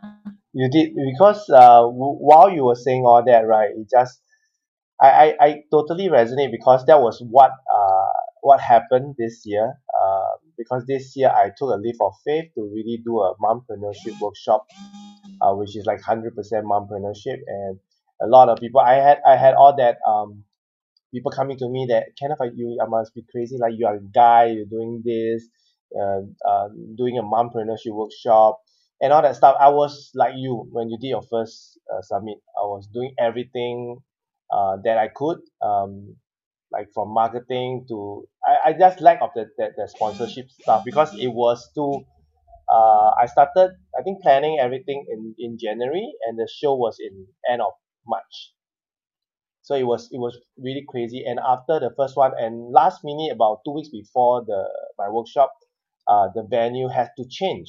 [0.52, 3.70] you did because uh, w- while you were saying all that, right?
[3.70, 4.20] It just
[5.00, 7.95] I, I, I totally resonate because that was what uh
[8.42, 9.74] what happened this year.
[10.00, 14.18] Uh, because this year I took a leap of faith to really do a mompreneurship
[14.20, 14.66] workshop,
[15.40, 17.78] uh, which is like hundred percent mompreneurship, and
[18.22, 18.80] a lot of people.
[18.80, 20.44] I had I had all that um
[21.12, 23.56] people coming to me that kind of like you I must be crazy.
[23.58, 25.48] Like you are a guy, you're doing this,
[25.98, 28.60] uh, uh, doing a mompreneurship workshop
[29.00, 29.56] and all that stuff.
[29.60, 32.38] I was like you when you did your first uh, summit.
[32.58, 33.98] I was doing everything
[34.50, 36.16] uh, that I could, um,
[36.72, 41.14] like from marketing to I, I just lack of the, the the sponsorship stuff because
[41.14, 42.04] it was too.
[42.72, 47.26] Uh, I started I think planning everything in in January and the show was in
[47.50, 47.72] end of
[48.06, 48.52] March.
[49.62, 51.24] So it was it was really crazy.
[51.26, 54.64] And after the first one and last minute about two weeks before the
[54.96, 55.52] my workshop,
[56.08, 57.68] uh, the venue had to change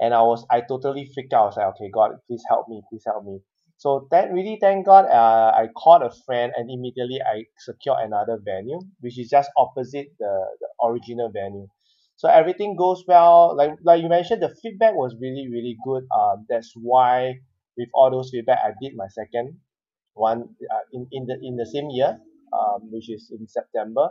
[0.00, 1.42] and I was I totally freaked out.
[1.42, 3.40] I was like, okay, God, please help me, please help me.
[3.82, 8.38] So that really, thank God, uh, I called a friend and immediately I secured another
[8.50, 11.66] venue, which is just opposite the, the original venue.
[12.16, 13.56] So everything goes well.
[13.56, 16.04] Like like you mentioned, the feedback was really really good.
[16.18, 17.40] Um, that's why
[17.78, 19.58] with all those feedback, I did my second
[20.14, 20.40] one
[20.74, 22.20] uh, in in the in the same year,
[22.52, 24.10] um, which is in September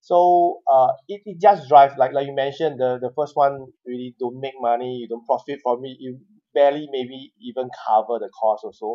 [0.00, 4.14] so uh it, it just drives like like you mentioned the the first one really
[4.20, 6.18] don't make money you don't profit from it you
[6.58, 8.90] barely maybe even cover the cost also.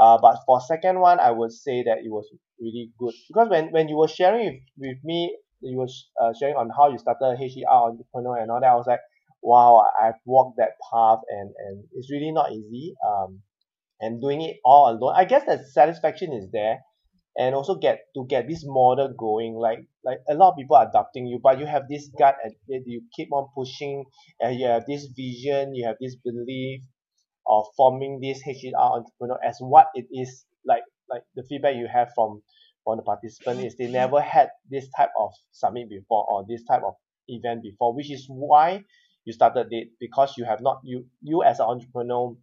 [0.00, 2.26] Uh but for second one I would say that it was
[2.60, 3.14] really good.
[3.28, 5.20] Because when when you were sharing with, with me
[5.60, 5.88] you were
[6.22, 9.00] uh, sharing on how you started HER entrepreneur and all that I was like
[9.42, 9.70] wow
[10.02, 13.42] I've walked that path and and it's really not easy um
[14.00, 15.14] and doing it all alone.
[15.16, 16.80] I guess the satisfaction is there
[17.36, 20.90] and also get to get this model going like like a lot of people are
[20.90, 22.54] doubting you but you have this gut and
[22.86, 24.04] you keep on pushing
[24.40, 26.80] and you have this vision you have this belief
[27.46, 32.08] of forming this HER entrepreneur as what it is like like the feedback you have
[32.14, 32.42] from
[32.84, 36.82] from the participant is they never had this type of summit before or this type
[36.86, 36.94] of
[37.28, 38.82] event before which is why
[39.26, 42.34] you started it because you have not you you as an entrepreneur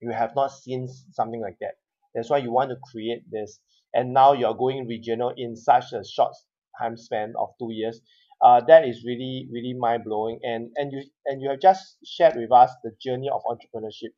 [0.00, 1.74] you have not seen something like that.
[2.14, 3.60] That's why you want to create this.
[3.92, 6.34] And now you're going regional in such a short
[6.80, 8.00] time span of two years.
[8.42, 12.34] Uh, that is really really mind blowing and and you and you have just shared
[12.36, 14.12] with us the journey of entrepreneurship.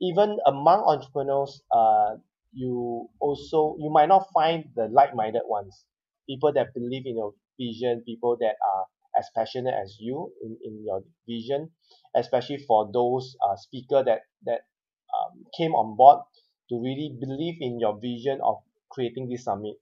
[0.00, 2.16] Even among entrepreneurs uh,
[2.52, 5.84] you also you might not find the like-minded ones.
[6.28, 8.84] People that believe in your vision people that are
[9.18, 11.70] as passionate as you in, in your vision
[12.14, 14.60] especially for those uh, speaker that that
[15.16, 16.20] um, came on board
[16.68, 18.56] to really believe in your vision of
[18.90, 19.76] creating this summit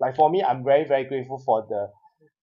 [0.00, 1.88] like for me I'm very very grateful for the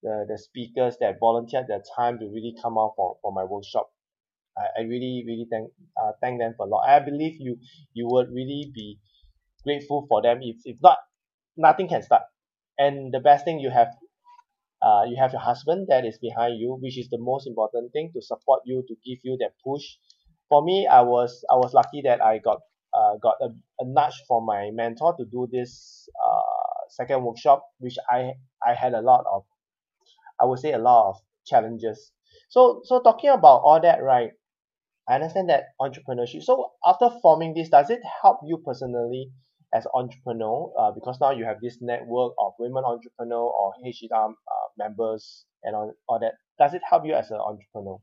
[0.04, 3.90] the, the speakers that volunteered their time to really come out for, for my workshop.
[4.58, 6.88] I, I really really thank uh, thank them for a lot.
[6.88, 7.58] I believe you
[7.94, 9.00] you would really be
[9.64, 10.98] grateful for them if if not
[11.58, 12.24] nothing can start.
[12.78, 13.90] And the best thing you have
[14.82, 18.12] uh, you have your husband that is behind you which is the most important thing
[18.14, 19.84] to support you to give you that push.
[20.50, 22.62] For me I was I was lucky that I got
[22.94, 23.48] uh, got a,
[23.80, 26.35] a nudge from my mentor to do this uh,
[26.96, 28.34] second workshop which I
[28.66, 29.44] I had a lot of
[30.42, 32.12] I would say a lot of challenges.
[32.50, 34.32] So so talking about all that right
[35.08, 39.32] I understand that entrepreneurship so after forming this does it help you personally
[39.74, 44.68] as entrepreneur uh, because now you have this network of women entrepreneur or HER uh,
[44.78, 48.00] members and all, all that does it help you as an entrepreneur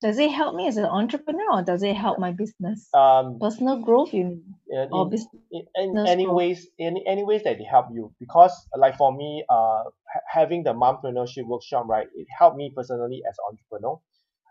[0.00, 2.88] Does it help me as an entrepreneur or does it help my business?
[2.94, 4.54] um Personal growth, you mean?
[4.68, 6.36] in, Or in, business in, in any growth.
[6.36, 10.62] ways any any ways that they help you because like for me uh ha- having
[10.62, 13.98] the mompreneurship workshop right it helped me personally as an entrepreneur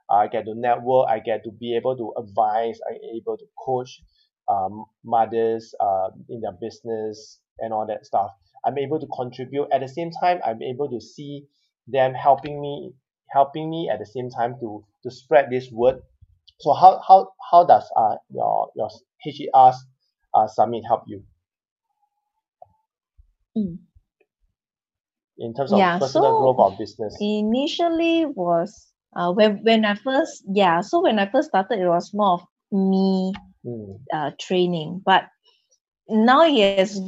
[0.09, 4.01] I get to network I get to be able to advise I able to coach
[4.49, 8.31] um mothers uh in their business and all that stuff
[8.65, 11.45] I'm able to contribute at the same time I'm able to see
[11.87, 12.93] them helping me
[13.31, 16.01] helping me at the same time to to spread this word
[16.59, 18.89] so how how how does uh your your
[19.23, 19.71] HER
[20.33, 21.23] uh summit help you
[23.57, 23.79] Mm.
[25.37, 29.95] in terms of Yeah, personal so growth of business initially was uh, when when I
[29.95, 33.33] first yeah, so when I first started, it was more of me
[33.65, 33.99] Mm.
[34.13, 35.25] uh, training, but
[36.09, 36.99] now it has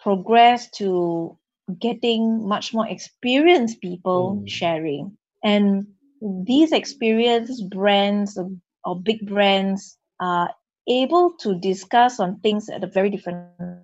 [0.00, 1.38] progressed to
[1.80, 4.48] getting much more experienced people Mm.
[4.48, 5.86] sharing, and
[6.22, 8.38] these experienced brands
[8.84, 10.54] or, big brands are
[10.88, 13.38] able to discuss on things at a very different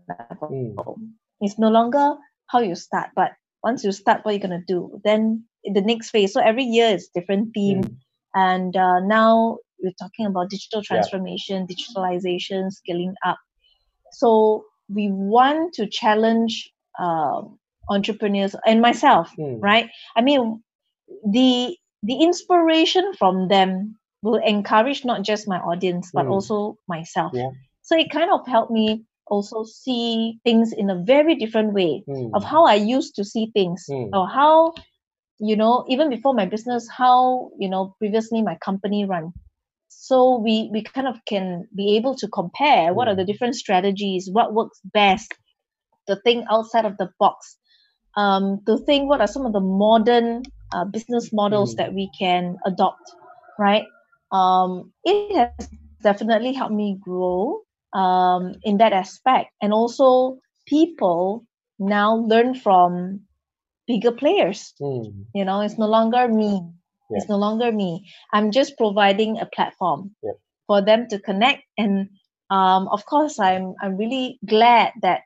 [0.09, 0.49] level.
[0.51, 1.11] Mm.
[1.40, 2.16] It's no longer
[2.47, 3.33] how you start, but
[3.64, 5.01] once you start, what you're gonna do.
[5.05, 6.33] Then the next phase.
[6.33, 7.97] So every year it's different theme, Mm.
[8.35, 10.87] and uh, now we're talking about digital Yeah.
[11.03, 13.38] transformation, digitalization, scaling up.
[14.12, 19.59] So we want to challenge um entrepreneurs and myself, Mm.
[19.62, 19.90] right?
[20.16, 20.62] I mean,
[21.31, 26.33] the the inspiration from them will encourage not just my audience but Mm.
[26.33, 27.33] also myself.
[27.35, 27.51] Yeah.
[27.83, 32.31] So it kind of helped me also see things in a very different way Mm.
[32.35, 34.11] of how I used to see things Mm.
[34.12, 34.75] or how
[35.38, 39.33] you know even before my business how you know previously my company run
[39.88, 43.27] so we we kind of can be able to compare what are the Mm.
[43.31, 45.35] different strategies what works best
[46.07, 47.57] the thing outside of the box
[48.16, 51.77] um to think what are some of the modern uh, business models Mm.
[51.77, 53.12] that we can adopt
[53.59, 53.85] right
[54.33, 55.48] um it has
[56.03, 57.61] definitely helped me grow
[57.94, 61.44] um in that aspect and also people
[61.79, 63.20] now learn from
[63.87, 65.27] bigger players Mm.
[65.35, 66.61] you know it's no longer me
[67.11, 67.18] Yeah.
[67.18, 70.37] it's no longer me i'm just providing a platform Yep.
[70.66, 72.09] for them to connect and
[72.51, 75.22] um, of course i'm i'm really glad that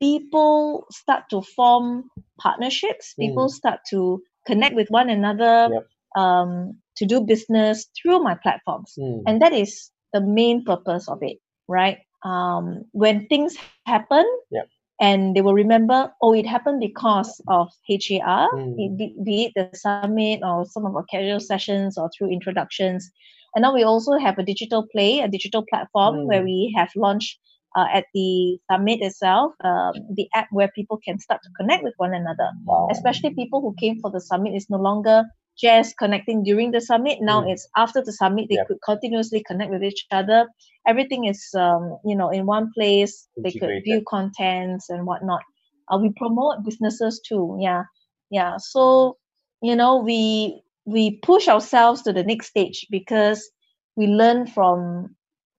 [0.00, 3.50] people start to form partnerships people Mm.
[3.60, 5.86] start to connect with one another Yep.
[6.16, 6.50] um,
[6.96, 9.22] to do business through my platforms Mm.
[9.26, 14.66] and that is the main purpose of it right um, when things happen Yep.
[15.00, 18.74] and they will remember oh it happened because of HER Mm.
[18.78, 23.10] it be, be it the summit or some of our casual sessions or through introductions
[23.54, 26.44] and now we also have a digital play a digital platform where Mm.
[26.50, 27.38] we have launched
[27.76, 31.94] uh, at the summit itself um, the app where people can start to connect with
[31.98, 32.50] one another.
[32.66, 32.88] Wow.
[32.90, 35.24] especially people who came for the summit is no longer
[35.58, 37.18] just connecting during the summit.
[37.20, 37.52] Now Mm.
[37.52, 38.68] it's after the summit they Yep.
[38.68, 40.48] could continuously connect with each other.
[40.86, 43.28] Everything is um, you know in one place.
[43.36, 45.42] They could view contents and whatnot.
[45.88, 47.58] Uh, we promote businesses too.
[47.60, 47.84] Yeah.
[48.30, 48.56] Yeah.
[48.58, 49.16] So
[49.62, 53.50] you know we we push ourselves to the next stage because
[53.96, 55.14] we learn from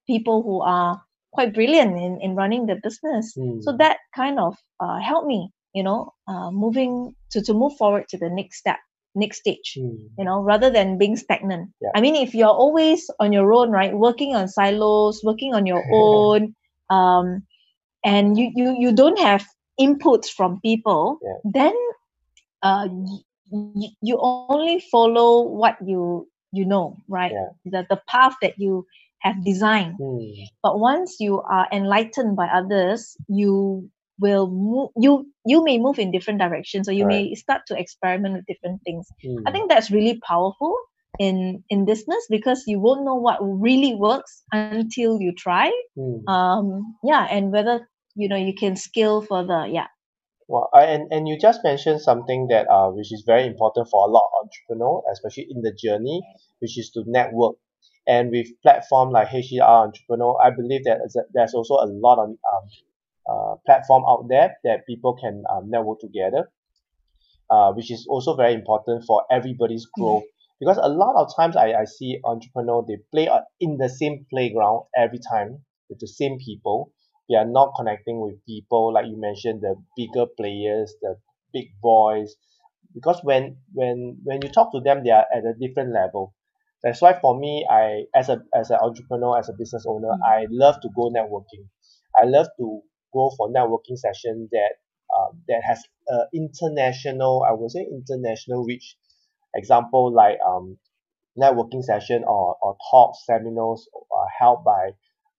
[0.08, 3.78] people who are quite brilliant in, in running the business so Mm.
[3.78, 8.18] that kind of uh, helped me you know uh, moving to to move forward to
[8.18, 8.78] the next step
[9.16, 10.10] next stage Mm.
[10.18, 11.92] you know rather than being stagnant Yeah.
[11.96, 15.84] i mean if you're always on your own right working on silos working on your
[15.92, 16.54] own
[16.90, 17.44] um
[18.06, 19.46] and you you you don't have
[19.80, 21.40] inputs from people Yeah.
[21.44, 21.74] then
[22.64, 27.50] uh y- y- you only follow what you you know right Yeah.
[27.66, 28.86] the, the path that you
[29.22, 30.48] have designed Mm.
[30.64, 36.12] but once you are enlightened by others you will move you you may move in
[36.12, 39.44] different directions or you may start to experiment with different things Mm.
[39.48, 40.74] i think that's really powerful
[41.20, 46.28] in in business because you won't know what really works until you try Mm.
[46.30, 49.88] um yeah and whether you know you can scale further yeah
[50.48, 54.00] Well, I, and and you just mentioned something that uh which is very important for
[54.08, 56.20] a lot of entrepreneurs, especially in the journey,
[56.60, 57.56] which is to network.
[58.08, 61.00] And with platform like HER Entrepreneur, I believe that
[61.34, 62.70] there's also a lot of um,
[63.30, 66.50] uh, platform out there that people can um, network together,
[67.50, 70.24] uh, which is also very important for everybody's growth.
[70.60, 74.86] Because a lot of times I, I see entrepreneur they play in the same playground
[74.98, 76.92] every time with the same people.
[77.30, 81.16] They are not connecting with people like you mentioned the bigger players, the
[81.54, 82.36] big boys.
[82.94, 86.34] Because when when when you talk to them, they are at a different level.
[86.84, 90.22] That's why for me, I as a as an entrepreneur, as a business owner, Mm.
[90.26, 91.68] I love to go networking.
[92.22, 92.82] I love to
[93.14, 94.74] go for networking session that
[95.16, 98.98] uh, that has uh, international, I would say international reach.
[99.56, 100.78] Example like um
[101.38, 104.92] networking session or, or talks, seminars uh, held by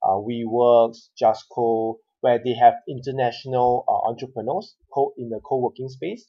[0.02, 6.28] uh, WeWorks, Justco, where they have international uh, entrepreneurs co- in the co-working space.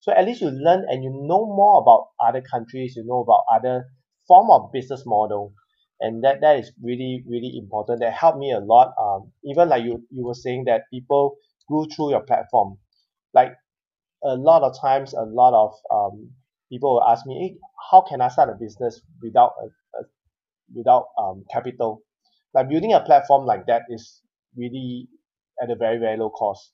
[0.00, 3.44] So at least you learn and you know more about other countries, you know about
[3.50, 3.86] other
[4.26, 5.54] form of business model.
[6.00, 8.00] And that, that is really, really important.
[8.00, 8.94] That helped me a lot.
[9.00, 11.36] Um, even like you, you were saying that people
[11.68, 12.78] grew through your platform.
[13.32, 13.52] Like
[14.24, 16.30] a lot of times, a lot of um,
[16.70, 17.58] people will ask me, hey,
[17.90, 19.66] how can I start a business without a,
[20.00, 20.04] a
[20.74, 22.02] without um, capital?
[22.54, 24.22] Like building a platform like that is
[24.56, 25.08] really
[25.62, 26.72] at a very very low cost.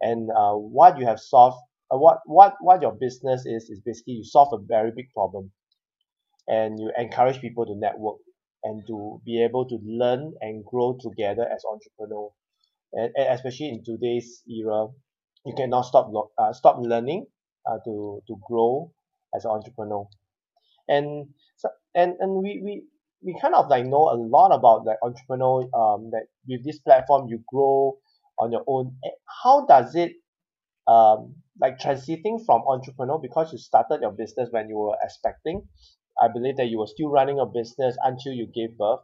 [0.00, 1.58] And uh, what you have solved,
[1.92, 5.52] uh, what what what your business is is basically you solve a very big problem.
[6.48, 8.18] And you encourage people to network
[8.64, 12.30] and to be able to learn and grow together as entrepreneur.
[12.92, 14.88] And, and especially in today's era
[15.44, 17.26] you cannot stop uh, stop learning
[17.66, 18.92] uh, to to grow
[19.34, 20.06] as an entrepreneur.
[20.88, 22.84] And so and and we we
[23.24, 27.28] we kind of like know a lot about like entrepreneur um that with this platform
[27.28, 27.98] you grow
[28.38, 28.96] on your own.
[29.42, 30.12] How does it
[30.86, 35.62] um like transiting from entrepreneur because you started your business when you were expecting
[36.20, 39.00] I believe that you were still running a business until you gave birth.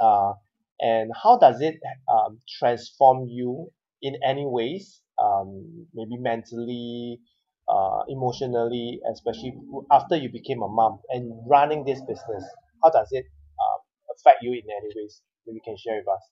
[0.00, 0.34] Uh
[0.80, 1.76] and how does it
[2.12, 3.70] um transform you
[4.02, 5.02] in any ways?
[5.18, 7.20] Um maybe mentally
[7.68, 9.54] uh emotionally especially
[9.92, 12.44] after you became a mom and running this business.
[12.82, 13.26] How does it
[13.62, 13.80] um
[14.16, 15.22] affect you in any ways?
[15.46, 16.22] Maybe you can share with us.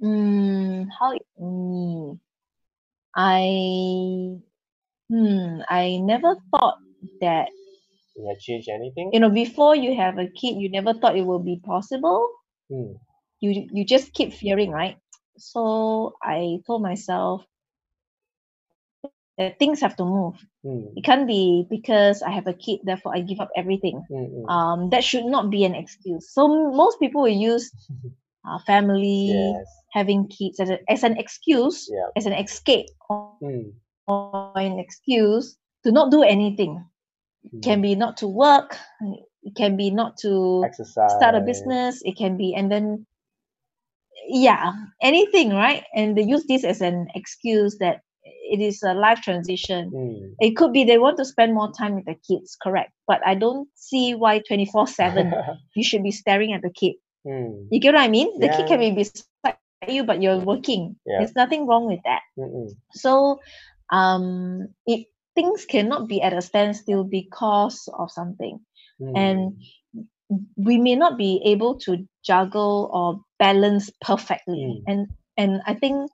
[0.00, 2.20] Mm, how me?
[3.16, 4.38] I
[5.10, 6.78] hmm, I never thought
[7.20, 7.48] that
[8.16, 11.26] you have changed anything you know before you have a kid, you never thought it
[11.26, 12.28] will be possible.
[12.70, 12.98] mm,
[13.40, 14.98] You you just keep fearing, right?
[15.38, 17.44] So I told myself
[19.38, 20.34] that things have to move.
[20.64, 24.04] mm, It can't be because I have a kid, therefore I give up everything.
[24.10, 24.46] mm, mm.
[24.48, 26.30] Um, that should not be an excuse.
[26.32, 27.70] So most people will use
[28.48, 33.32] uh, family, yes having kids as, a, as an excuse, yeah as an escape or,
[33.40, 33.72] mm,
[34.08, 36.84] or an excuse to not do anything.
[37.52, 38.76] It can be not to work,
[39.42, 43.06] it can be not to exercise start a business, it can be, and then,
[44.26, 44.72] yeah,
[45.02, 45.84] anything, right?
[45.94, 49.90] And they use this as an excuse that it is a life transition.
[49.94, 50.34] mm.
[50.40, 52.92] It could be they want to spend more time with the kids, correct?
[53.06, 55.32] But I don't see why 24 7
[55.76, 56.94] you should be staring at the kid.
[57.26, 58.38] Mm, You get what I mean?
[58.40, 59.56] The kid can be beside
[59.88, 60.96] you, but you're working.
[61.06, 61.18] Yeah.
[61.18, 62.22] There's nothing wrong with that.
[62.38, 63.40] mm, mm, So,
[63.90, 68.60] um, it things cannot be at a standstill because of something,
[69.00, 69.12] mm.
[69.16, 69.60] and
[70.56, 74.58] we may not be able to juggle or balance perfectly.
[74.58, 74.82] Mm.
[74.86, 76.10] And and I think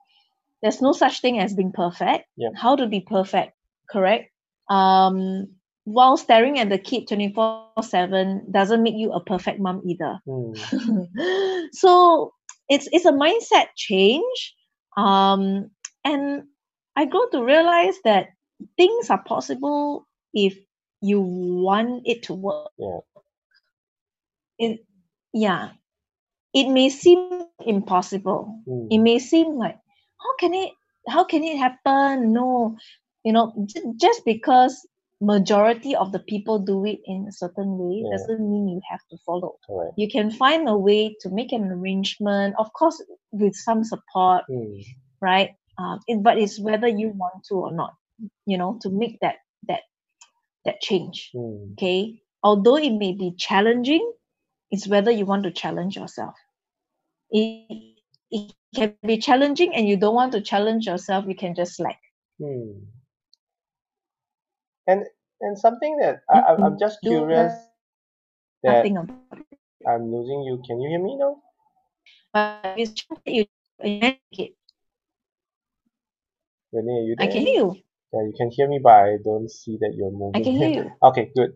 [0.61, 2.25] there's no such thing as being perfect.
[2.37, 2.53] Yep.
[2.55, 3.53] How to be perfect?
[3.89, 4.31] Correct.
[4.69, 10.19] Um, while staring at the kid 24 7 doesn't make you a perfect mom either.
[10.27, 12.33] Mm, so
[12.69, 14.55] it's it's a mindset change
[14.97, 15.69] um
[16.03, 16.43] and
[16.95, 18.27] i grow to realize that
[18.77, 20.57] things are possible if
[21.01, 22.69] you want it to work.
[22.77, 22.99] Yeah.
[24.59, 24.85] it
[25.33, 25.69] yeah.
[26.53, 28.61] It may seem impossible.
[28.67, 29.77] Mm, it may seem like
[30.19, 30.71] how can it
[31.07, 32.33] how can it happen?
[32.33, 32.77] No.
[33.23, 34.85] You know j- just because
[35.21, 38.11] majority of the people do it in a certain way Yeah.
[38.17, 39.57] doesn't mean you have to follow.
[39.67, 39.93] Correct.
[39.97, 44.83] You can find a way to make an arrangement of course with some support mm,
[45.21, 45.51] right?
[45.77, 47.93] Um, it, but it's whether you want to or not
[48.45, 49.81] you know to make that that
[50.65, 52.21] that change mm, okay?
[52.43, 54.05] Although it may be challenging
[54.71, 56.35] it's whether you want to challenge yourself.
[57.31, 57.95] It,
[58.31, 61.99] it can be challenging and you don't want to challenge yourself you can just slack.
[62.41, 62.81] Mm.
[64.87, 65.05] And
[65.41, 67.53] and something that I, I'm- I'm just curious
[68.63, 69.59] that nothing about it.
[69.87, 70.61] I'm losing you.
[70.65, 71.41] Can you hear me now?
[72.33, 73.45] But it's just that you.
[76.71, 77.75] Renee you i can hear you.
[78.13, 80.69] Yeah you can hear me but I don't see that you're moving i can hear
[80.69, 80.91] you.
[81.03, 81.51] Okay good.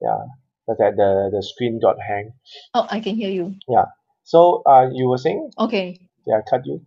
[0.00, 0.24] Yeah
[0.66, 2.32] but that the the screen got hang.
[2.74, 3.54] Oh i can hear you.
[3.68, 3.86] Yeah.
[4.24, 5.50] so uh you were saying?
[5.58, 6.08] Okay.
[6.26, 6.80] Yeah I cut you?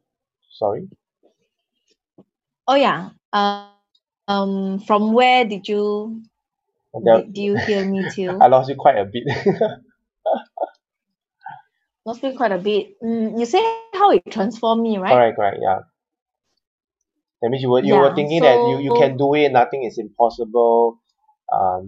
[0.51, 0.89] Sorry.
[2.68, 3.12] Oh yeah.
[3.32, 3.70] Uh,
[4.28, 6.23] um, from where did you
[7.11, 8.39] did you hear me too?
[8.41, 9.23] I lost you quite a bit
[12.05, 12.99] Lost me quite a bit.
[13.03, 14.97] Mm, you say how it transformed me, right?
[15.07, 15.80] correct correct yeah
[17.41, 19.84] that means you were you were Yeah, thinking that you you can do it nothing
[19.84, 20.99] is impossible
[21.51, 21.86] um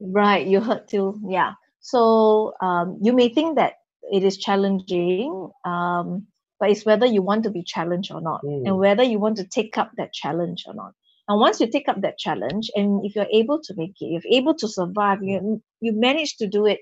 [0.00, 0.46] Right.
[0.46, 1.54] You heard too, yeah.
[1.80, 3.74] So um, you may think that
[4.10, 6.26] it is challenging, um,
[6.60, 8.66] but it's whether you want to be challenged or not, Mm.
[8.66, 10.92] and whether you want to take up that challenge or not.
[11.28, 14.24] And once you take up that challenge, and if you're able to make it, if
[14.24, 16.80] you're able to survive, you you manage to do it,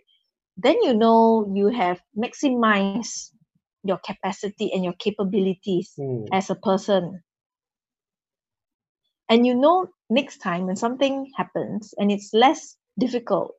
[0.56, 3.30] then you know you have maximized
[3.84, 7.22] your capacity and your capabilities hmm, as a person.
[9.28, 13.54] And you know next time when something happens and it's less difficult,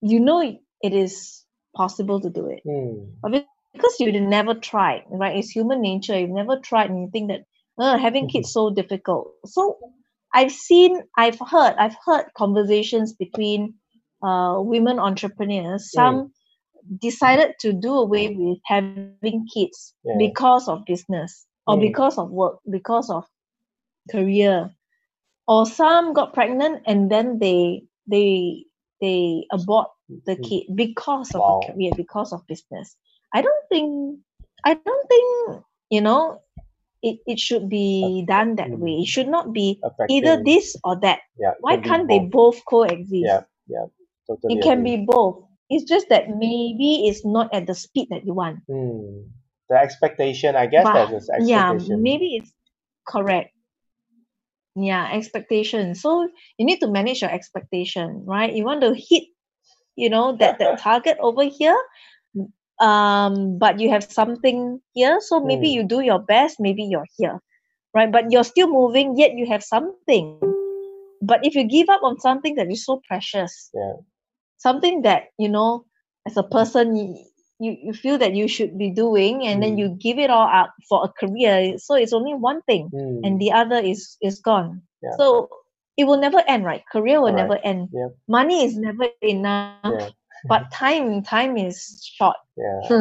[0.00, 1.44] you know it is
[1.76, 2.62] possible to do it.
[2.64, 5.36] hmm, But because you never tried, right?
[5.36, 6.18] It's human nature.
[6.18, 7.42] You've never tried and you think that
[7.78, 9.32] uh, having kids so difficult.
[9.46, 9.78] So
[10.34, 13.74] I've seen, I've heard, I've heard conversations between
[14.22, 15.92] uh, women entrepreneurs.
[15.92, 16.32] Some
[17.00, 20.18] decided to do away with having kids Yeah.
[20.18, 23.24] because of business or because of work, because of
[24.10, 24.70] career
[25.46, 28.64] or some got pregnant and then they they
[29.00, 29.88] they abort
[30.26, 30.48] the Mm.
[30.48, 31.60] kid because of Wow.
[31.60, 32.96] a career because of business
[33.34, 34.18] i don't think
[34.64, 36.40] i don't think you know
[37.02, 39.02] it, it should be done that way.
[39.02, 41.20] It should not be affecting either this or that.
[41.38, 42.30] Yeah why can can't they both.
[42.30, 43.26] both coexist?
[43.26, 43.86] Yeah yeah
[44.26, 44.96] totally it can agree.
[44.98, 45.44] be both.
[45.68, 48.60] It's just that maybe it's not at the speed that you want.
[48.68, 49.26] Hmm.
[49.68, 52.52] the expectation I guess but there's this yeah maybe it's
[53.06, 53.50] correct.
[54.76, 55.94] Yeah expectation.
[55.94, 58.54] So you need to manage your expectation right?
[58.54, 59.24] You want to hit
[59.96, 61.76] you know that that target over here
[62.82, 65.74] um but you have something here so maybe Hmm.
[65.74, 67.40] you do your best maybe you're here
[67.94, 70.36] right but you're still moving yet you have something
[71.22, 73.94] but if you give up on something that is so precious Yeah.
[74.58, 75.84] something that you know
[76.26, 76.96] as a person
[77.60, 79.78] you, you, feel that you should be doing and then Mm.
[79.78, 83.22] you give it all up for a career so it's only one thing Hmm.
[83.24, 85.16] and the other is is gone Yeah.
[85.18, 85.48] so
[85.96, 88.16] it will never end right career will never end Yep.
[88.28, 90.08] money is never enough yeah
[90.48, 92.92] but time time is short yeah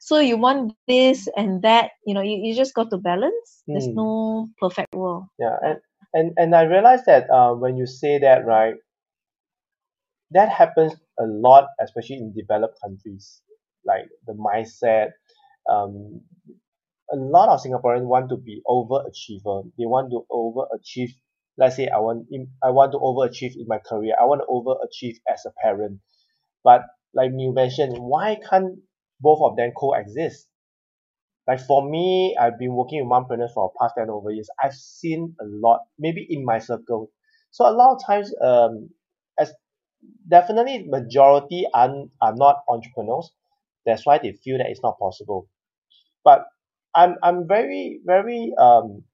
[0.00, 1.72] so you want this and that
[2.06, 3.94] you know you, you just got to balance there's Mm.
[3.94, 5.80] no perfect world Yeah, and
[6.14, 8.74] and and I realize that uh, when you say that, right,
[10.30, 13.42] that happens a lot, especially in developed countries,
[13.84, 15.10] like the mindset.
[15.70, 16.22] Um,
[17.12, 19.64] a lot of Singaporeans want to be overachiever.
[19.78, 21.10] They want to overachieve.
[21.58, 22.26] Let's say I want
[22.62, 24.14] I want to overachieve in my career.
[24.20, 26.00] I want to overachieve as a parent.
[26.64, 26.82] But
[27.14, 28.80] like you mentioned, why can't
[29.20, 30.48] both of them coexist?
[31.48, 34.48] like for me, I've been working with mompreneurs for past 10 over years.
[34.62, 37.10] I've seen a lot, maybe in my circle.
[37.50, 38.90] So a lot of times, um,
[39.38, 39.52] as
[40.28, 41.90] definitely majority are,
[42.20, 43.32] are not entrepreneurs.
[43.86, 45.48] That's why they feel that it's not possible.
[46.24, 46.46] But
[46.94, 49.04] I'm, I'm very, very, um,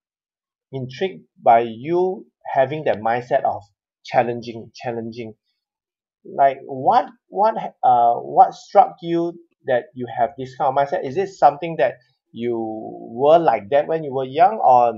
[0.72, 3.62] intrigued by you having that mindset of
[4.05, 5.34] challenging, challenging.
[6.24, 9.34] Like what, what, uh, what struck you
[9.66, 11.04] that you have this kind of mindset?
[11.06, 11.94] Is it something that
[12.32, 12.56] you
[13.12, 14.92] were like that when you were young or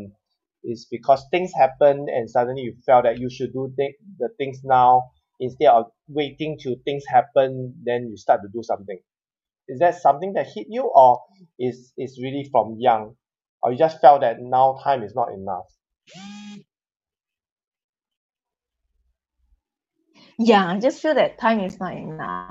[0.64, 4.60] is because things happen and suddenly you felt that you should do th- the things
[4.64, 8.98] now instead of waiting till things happen then you start to do something?
[9.68, 11.22] Is that something that hit you or
[11.58, 13.16] is is really from young?
[13.62, 15.66] Or you just felt that now time is not enough
[20.40, 22.50] yeah i just feel that time is not enough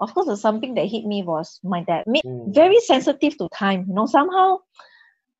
[0.00, 2.46] of course the something that hit me was my dad made Mm.
[2.46, 4.58] very sensitive to time you know somehow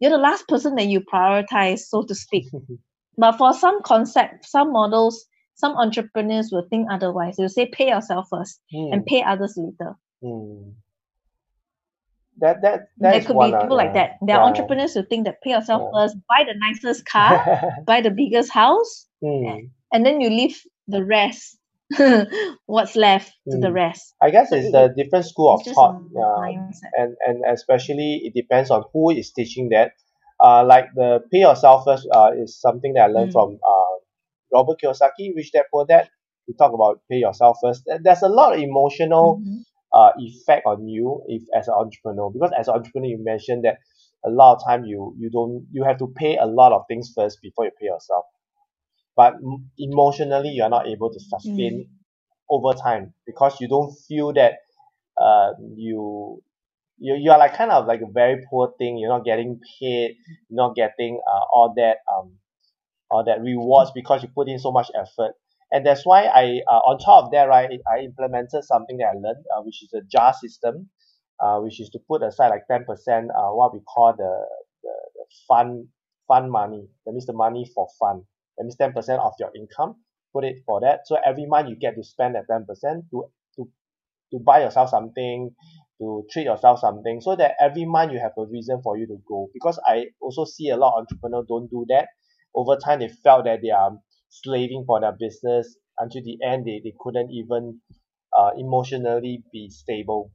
[0.00, 2.46] you're the last person that you prioritize so to speak.
[3.18, 5.26] But for some concept some models
[5.56, 7.36] some entrepreneurs will think otherwise.
[7.36, 9.94] They'll say pay yourself first Mm, and pay others later.
[10.22, 10.74] Mm.
[12.40, 15.40] That that that there could be people like that there are entrepreneurs who think that
[15.42, 15.90] pay yourself Yeah.
[15.94, 17.32] first buy the nicest car
[17.86, 19.70] buy the biggest house Mm.
[19.92, 21.56] and then you leave the rest
[22.66, 23.74] what's left to the Mm.
[23.82, 26.70] rest I guess So it's it- the different school of thought yeah
[27.00, 29.92] and and especially it depends on who is teaching that
[30.44, 33.38] uh like the pay yourself first uh is something that I learned Mm.
[33.38, 33.94] from uh
[34.52, 36.08] Robert Kiyosaki Rich Dad Poor Dad
[36.46, 39.62] we talk about pay yourself first there's a lot of emotional Mhm.
[39.96, 42.30] Uh effect on you if as an entrepreneur?
[42.30, 43.78] Because as an entrepreneur you mentioned that
[44.26, 47.12] a lot of time you you don't you have to pay a lot of things
[47.16, 48.26] first before you pay yourself.
[49.16, 49.34] But
[49.78, 51.88] emotionally you're not able to sustain mm.
[52.50, 54.54] over time because you don't feel that
[55.20, 56.42] uh you
[56.98, 58.98] you you are like kind of like a very poor thing.
[58.98, 60.16] You're not getting paid
[60.48, 62.32] you're not getting uh all that um
[63.10, 65.34] all that rewards because you put in so much effort
[65.72, 69.14] and that's why I uh, on top of that right I implemented something that I
[69.14, 70.90] learned uh, which is a jar system
[71.40, 74.32] uh, which is to put aside like ten percent uh what we call the
[74.82, 75.88] the, the fun
[76.28, 76.88] fun money.
[77.04, 78.22] That means the money for fun
[78.58, 79.96] that means ten percent of your income.
[80.32, 81.00] Put it for that.
[81.06, 83.24] So every month you get to spend that ten percent to
[83.56, 83.68] to
[84.32, 85.50] to buy yourself something
[85.98, 89.16] to treat yourself something so that every month you have a reason for you to
[89.28, 89.48] go.
[89.54, 92.08] Because I also see a lot of entrepreneurs don't do that.
[92.54, 93.92] Over time they felt that they are
[94.42, 97.80] slaving for their business until the end they, they couldn't even
[98.36, 100.30] uh, emotionally be stable.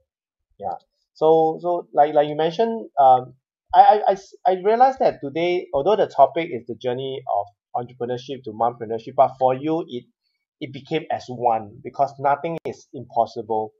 [0.59, 0.75] Yeah.
[1.13, 3.33] So so like like you mentioned um
[3.73, 7.47] I, I, I, realized that today although the topic is the journey of
[7.85, 10.05] entrepreneurship to mompreneurship but for you it
[10.59, 13.73] it became as one because nothing is impossible.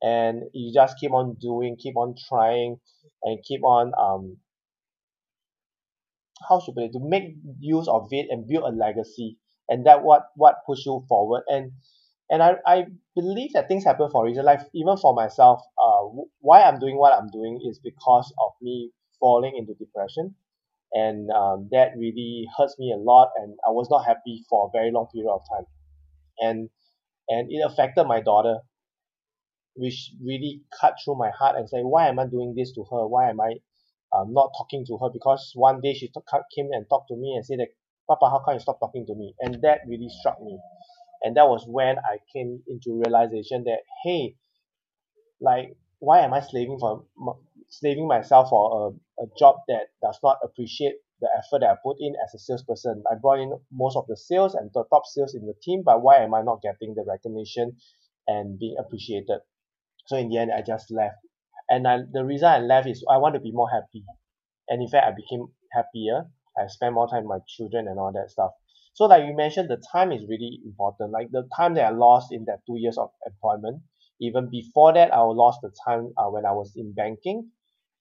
[0.00, 2.76] And you just keep on doing keep on trying
[3.22, 4.38] and keep on um
[6.48, 10.28] how should I to make use of it and build a legacy and that what
[10.36, 11.42] what push you forward.
[11.48, 11.72] And
[12.30, 14.44] and I I believe that things happen for a reason.
[14.44, 16.08] Like even for myself uh
[16.40, 18.90] why I'm doing what I'm doing is because of me
[19.20, 20.34] falling into depression.
[20.92, 24.70] And um that really hurts me a lot and I was not happy for a
[24.76, 25.66] very long period of time.
[26.40, 26.70] And
[27.28, 28.60] and it affected my daughter
[29.74, 33.06] which really cut through my heart and say why am I doing this to her?
[33.06, 33.54] Why am I
[34.16, 35.10] um not talking to her?
[35.12, 36.08] Because one day she
[36.54, 37.68] came and talked to me and said that
[38.08, 39.34] papa how come you stop talking to me?
[39.40, 40.58] And that really struck me.
[41.22, 44.36] And that was when I came into realization that hey
[45.40, 47.04] like why am I slaving for
[47.68, 51.96] slaving myself for a, a job that does not appreciate the effort that I put
[52.00, 53.02] in as a salesperson?
[53.10, 56.02] I brought in most of the sales and the top sales in the team but
[56.02, 57.76] why am I not getting the recognition
[58.26, 59.40] and being appreciated?
[60.06, 61.16] So in the end I just left.
[61.68, 64.04] And I the reason I left is I want to be more happy.
[64.68, 68.12] And in fact I became happier I spend more time with my children and all
[68.12, 68.52] that stuff.
[68.94, 71.12] So like you mentioned the time is really important.
[71.12, 73.82] Like the time that I lost in that two years of employment
[74.20, 77.50] even before that I lost the time uh, when I was in banking.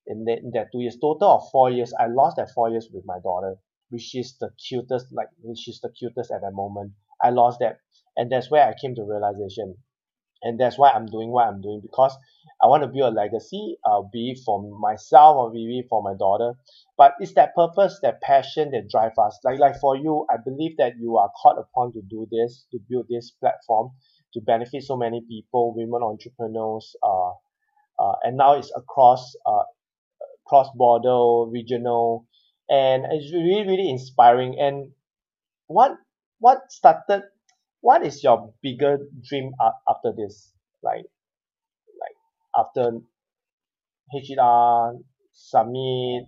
[0.07, 2.89] In that, in that two years total of four years I lost that four years
[2.91, 3.57] with my daughter
[3.89, 6.93] which is the cutest like which is the cutest at that moment.
[7.21, 7.79] I lost that.
[8.15, 9.77] And that's where I came to realization
[10.43, 12.15] and that's why I'm doing what I'm doing because
[12.63, 16.13] I want to build a legacy uh be it for myself or maybe for my
[16.17, 16.53] daughter.
[16.97, 19.39] But it's that purpose that passion that drive us.
[19.43, 22.79] Like like for you I believe that you are called upon to do this to
[22.89, 23.91] build this platform
[24.33, 27.31] to benefit so many people women entrepreneurs uh
[27.99, 29.63] uh and now it's across uh
[30.45, 32.25] cross border regional
[32.69, 34.59] and it's really really inspiring.
[34.59, 34.91] And
[35.67, 35.97] what
[36.39, 37.23] what started
[37.87, 40.51] what is your bigger dream a~ after this?
[40.83, 41.05] Like
[42.01, 42.17] like
[42.61, 42.85] after
[44.13, 44.99] H_E_R
[45.31, 46.23] summit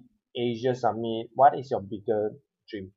[0.46, 2.24] asia summit what is your bigger
[2.70, 2.88] dream?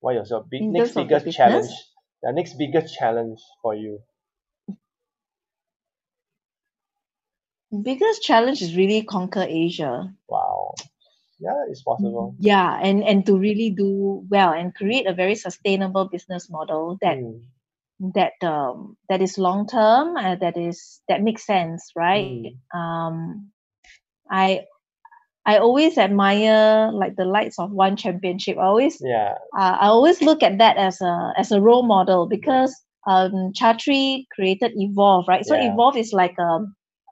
[0.00, 1.72] What is your big In next biggest challenge?
[2.22, 3.98] The next biggest challenge for you.
[7.90, 9.92] Biggest challenge is really conquer Asia.
[10.28, 10.41] wow
[11.42, 16.08] yeah it's possible Yeah, and and to really do well and create a very sustainable
[16.08, 17.42] business model that Mm,
[18.14, 22.32] that um that is long term uh, that is that makes sense, right?
[22.34, 23.50] mm, Um,
[24.30, 24.64] I
[25.46, 28.58] I always admire like the lights of one championship.
[28.58, 32.26] I always yeah uh, I always look at that as a as a role model
[32.28, 32.74] because
[33.06, 35.44] um Chatri created Evolve, right?
[35.44, 35.62] So Yeah.
[35.72, 36.60] Evolve is like a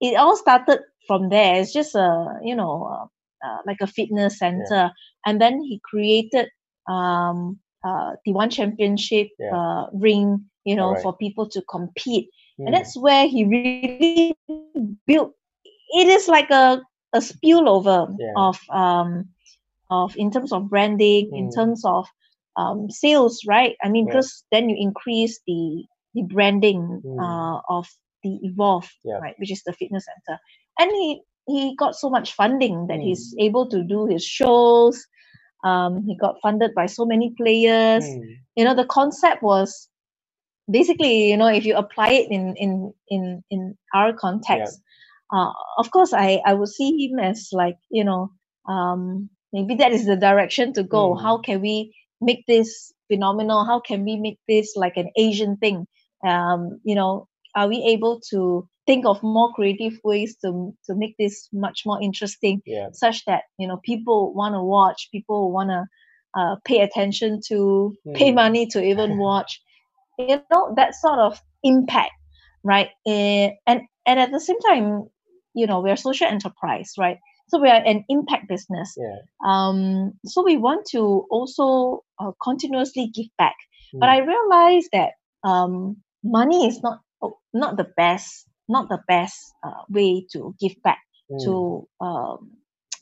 [0.00, 1.60] it all started from there.
[1.60, 4.92] It's just a you know uh, uh, like a fitness center,
[5.26, 6.48] and then he created
[6.88, 9.58] um uh the one championship Yeah.
[9.64, 11.12] uh ring, you know, Alright.
[11.16, 12.28] for people to compete,
[12.60, 13.44] Mm, and that's where he
[13.90, 14.36] really
[15.06, 15.32] built.
[15.90, 16.80] It is like a
[17.12, 18.36] a spillover Yeah.
[18.36, 19.30] of um
[19.90, 21.50] of in terms of branding, in Mm.
[21.50, 22.06] terms of
[22.56, 23.76] um sales, right?
[23.82, 24.12] I mean, Yeah.
[24.12, 25.84] because then you increase the
[26.14, 27.20] the branding Mm.
[27.20, 27.88] uh of
[28.24, 29.18] the Evolve, Yeah.
[29.18, 30.38] right, which is the fitness center,
[30.80, 33.04] and he he got so much funding that Mm.
[33.04, 35.04] he's able to do his shows.
[35.64, 38.04] Um, he got funded by so many players.
[38.06, 39.88] mm, You know, the concept was
[40.70, 44.80] basically, you know, if you apply it in in in in our context,
[45.32, 48.30] uh, of course, I I would see him as like you know,
[48.68, 51.14] um, maybe that is the direction to go.
[51.14, 51.22] Mm.
[51.22, 53.64] How can we make this phenomenal?
[53.64, 55.86] How can we make this like an Asian thing?
[56.26, 61.14] Um, you know, are we able to think of more creative ways to to make
[61.18, 62.88] this much more interesting Yeah.
[62.92, 65.84] such that you know people want to watch people want to
[66.38, 68.34] uh, pay attention to pay Mm.
[68.34, 69.60] money to even watch
[70.18, 72.12] you know that sort of impact
[72.64, 75.04] right Eh, and and at the same time
[75.54, 77.18] you know we're social enterprise right
[77.48, 79.18] so we are an impact business Yeah.
[79.44, 83.56] um so we want to also uh, continuously give back
[84.00, 84.10] but Mm.
[84.10, 85.12] i realized that
[85.44, 90.74] um money is not oh, not the best not the best uh, way to give
[90.82, 91.38] back Mm.
[91.44, 92.50] to um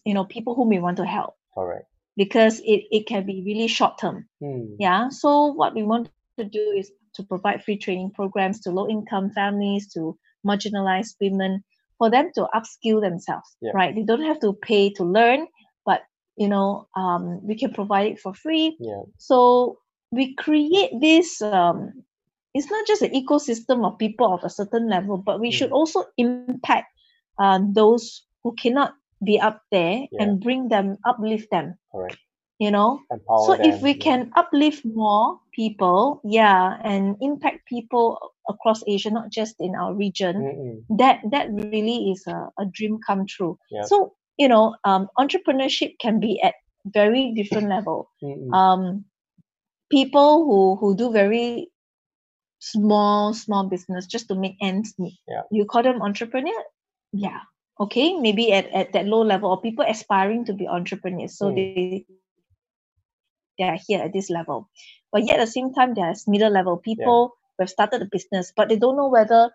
[0.05, 1.87] you know people whom we want to help Correct.
[2.17, 4.77] because it, it can be really short term Mm.
[4.79, 8.67] yeah so what we want to do is to provide free training programs to low
[8.67, 11.63] income families to marginalized women
[12.05, 13.73] for them to upskill themselves Yeah.
[13.81, 15.49] right they don't have to pay to learn
[15.89, 16.03] but
[16.37, 19.09] you know um, we can provide it for free Yeah.
[19.17, 19.79] so
[20.13, 22.05] we create this um,
[22.53, 25.79] it's not just an ecosystem of people of a certain level but we should Mm.
[25.81, 26.93] also impact
[27.41, 28.93] uh, those who cannot
[29.25, 30.23] be up there Yeah.
[30.23, 32.19] and bring them uplift them Correct.
[32.65, 32.91] You know?
[33.47, 38.07] So if we can uplift more people yeah and impact people
[38.53, 40.99] across asia not just in our region Mm-mm.
[40.99, 43.55] that that really is a, a dream come true.
[43.71, 43.85] Yeah.
[43.91, 43.97] so
[44.43, 46.55] you know um, entrepreneurship can be at
[47.01, 48.11] very different level.
[48.61, 49.05] Um,
[49.91, 51.71] people who who do very
[52.59, 55.19] small small business just to make ends meet.
[55.29, 55.43] Yeah.
[55.51, 56.61] you call them entrepreneur?
[57.13, 57.41] Yeah.
[57.81, 61.39] Okay maybe at, at that low level or people aspiring to be entrepreneurs.
[61.39, 61.55] So Mm.
[61.57, 62.07] they
[63.59, 64.69] they are here at this level.
[65.13, 68.53] But yet at the same time there's middle level people who have started a business
[68.57, 69.51] but they don't know whether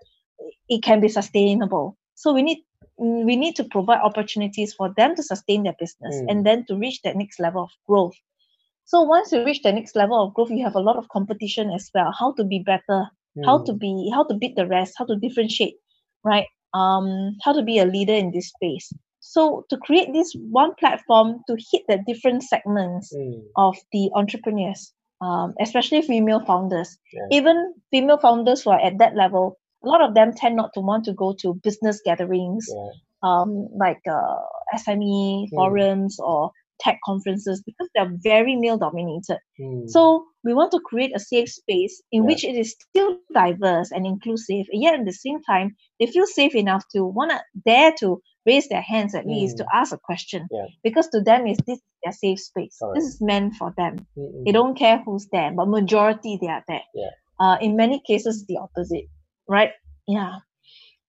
[0.70, 1.97] it can be sustainable.
[2.16, 2.60] So we need
[3.00, 6.30] mm, we need to provide opportunities for them to sustain their business Mm.
[6.30, 8.16] and then to reach that next level of growth.
[8.86, 11.72] So once you reach the next level of growth you have a lot of competition
[11.72, 13.10] as well how to be better
[13.45, 13.80] how to Mm.
[13.80, 15.76] be how to beat the rest how to differentiate
[16.24, 16.47] right?
[16.74, 18.93] Um how to be a leader in this space
[19.34, 23.42] so to create this one platform to hit the different segments Mm.
[23.66, 24.84] of the entrepreneurs
[25.28, 27.28] um, especially female founders Yeah.
[27.40, 27.58] even
[27.92, 29.46] female founders who are at that level
[29.84, 32.90] a lot of them tend not to want to go to business gatherings Yeah.
[33.30, 33.52] um,
[33.86, 34.40] like uh,
[34.82, 35.56] SME Mm.
[35.56, 36.52] forums or
[36.82, 39.90] tech conferences because they're very male dominated Mm.
[39.90, 42.28] so we want to create a safe space in Yeah.
[42.30, 46.26] which it is still diverse and inclusive, and yet at the same time they feel
[46.26, 50.48] safe enough to wanna dare to raise their hands at least to ask a question.
[50.50, 50.68] Yeah.
[50.82, 52.78] Because to them is this their safe space.
[52.82, 52.96] Correct.
[52.96, 54.08] This is meant for them.
[54.18, 54.46] Mm-mm.
[54.46, 56.86] They don't care who's there, but majority they are there.
[56.96, 57.10] Yeah.
[57.42, 59.08] Uh, in many cases the opposite,
[59.48, 59.72] right?
[60.08, 60.36] Yeah.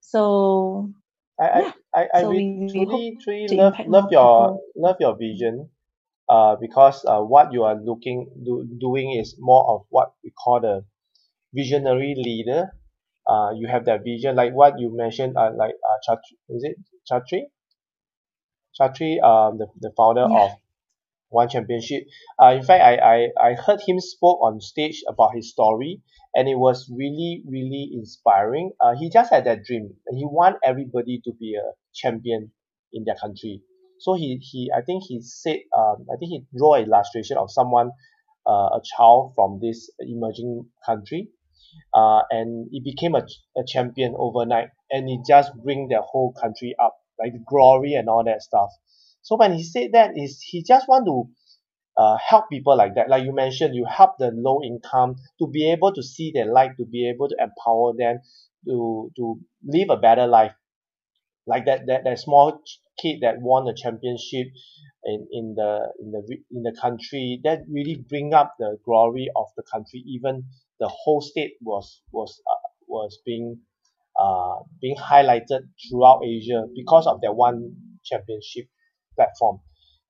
[0.00, 0.90] So
[1.40, 1.72] I, I, Yeah.
[1.94, 4.64] I, I So re- we- we truly, truly love, love your, people.
[4.76, 5.70] love your vision,
[6.28, 10.60] uh, because uh, what you are looking, do, doing is more of what we call
[10.60, 10.84] the
[11.54, 12.70] visionary leader.
[13.28, 16.76] Uh, you have that vision, like what you mentioned, uh, like uh, Chatri, is it
[17.10, 17.42] Chatri?
[18.78, 20.38] Chatri, um, the, the founder Yeah.
[20.42, 20.50] of
[21.30, 22.04] One Championship.
[22.42, 26.02] Uh, in fact, I, I, I heard him spoke on stage about his story,
[26.34, 28.72] and it was really, really inspiring.
[28.80, 29.94] Uh, he just had that dream.
[30.10, 32.50] He want everybody to be a champion
[32.92, 33.62] in their country.
[34.00, 37.50] So he, he I think he said, um, I think he draw an illustration of
[37.50, 37.90] someone,
[38.46, 41.28] uh, a child from this emerging country,
[41.94, 43.22] uh, and he became a,
[43.56, 48.24] a champion overnight, and he just bring their whole country up, like glory and all
[48.24, 48.70] that stuff.
[49.22, 51.30] So when he said that, is he just want to
[51.96, 53.08] uh, help people like that.
[53.08, 56.72] Like you mentioned, you help the low income to be able to see their light,
[56.78, 58.20] to be able to empower them
[58.66, 60.52] to to live a better life.
[61.46, 62.62] Like that that, that small
[63.00, 64.48] kid that won the championship
[65.04, 69.46] in, in the in the in the country that really bring up the glory of
[69.56, 70.02] the country.
[70.06, 70.44] Even
[70.78, 73.60] the whole state was was uh, was being
[74.18, 78.66] uh, being highlighted throughout Asia because of that one championship
[79.16, 79.60] platform.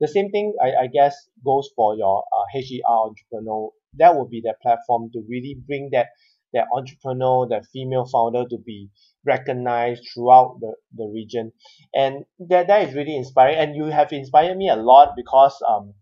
[0.00, 3.70] The same thing, I, I guess, goes for your uh, HER entrepreneur.
[3.98, 6.08] That would be the platform to really bring that
[6.52, 8.90] that entrepreneur, that female founder to be
[9.24, 11.52] recognized throughout the, the region.
[11.94, 13.56] And that, that is really inspiring.
[13.56, 15.94] And you have inspired me a lot because um,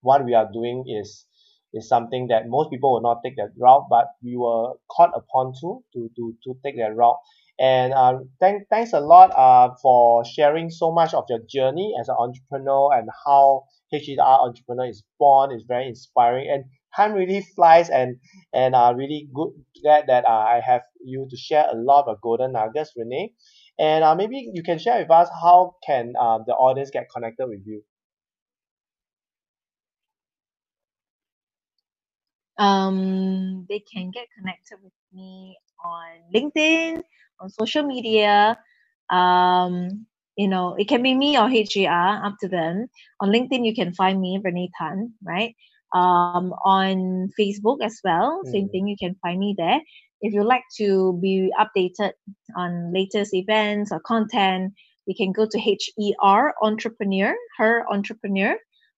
[0.00, 1.26] what we are doing is
[1.72, 5.52] is something that most people will not take that route, but we were caught upon
[5.60, 7.16] to to to, to take that route.
[7.60, 12.08] And uh, thank, thanks a lot uh, for sharing so much of your journey as
[12.08, 15.52] an entrepreneur and how HER entrepreneur is born.
[15.52, 16.64] is very inspiring and
[16.96, 18.16] time really flies and
[18.52, 19.50] and uh, really good
[19.82, 23.34] glad that uh, I have you to share a lot of golden nuggets, Renee.
[23.78, 27.46] And uh, maybe you can share with us how can uh, the audience get connected
[27.48, 27.82] with you.
[32.58, 37.02] um, they can get connected with me on LinkedIn,
[37.40, 38.58] on social media.
[39.10, 42.86] Um, you know, it can be me or HER, up to them.
[43.20, 45.54] On LinkedIn, you can find me, Renee Tan, right?
[45.94, 48.70] Um, on Facebook as well, same Mm.
[48.70, 49.80] thing, you can find me there.
[50.22, 52.12] If you like to be updated
[52.56, 54.72] on latest events or content,
[55.06, 58.56] you can go to HER Entrepreneur, her entrepreneur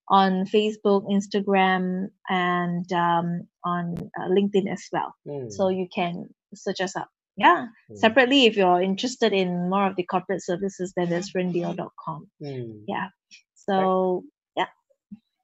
[0.09, 5.14] on Facebook, Instagram, and um, on uh, LinkedIn as well.
[5.26, 5.51] Mm.
[5.51, 7.09] So you can search us up.
[7.43, 7.66] Yeah.
[7.90, 7.99] Mm.
[7.99, 12.28] Separately, if you're interested in more of the corporate services, then there's rendio.com.
[12.43, 12.84] Mm.
[12.88, 13.09] Yeah.
[13.55, 14.24] So
[14.57, 14.66] yeah.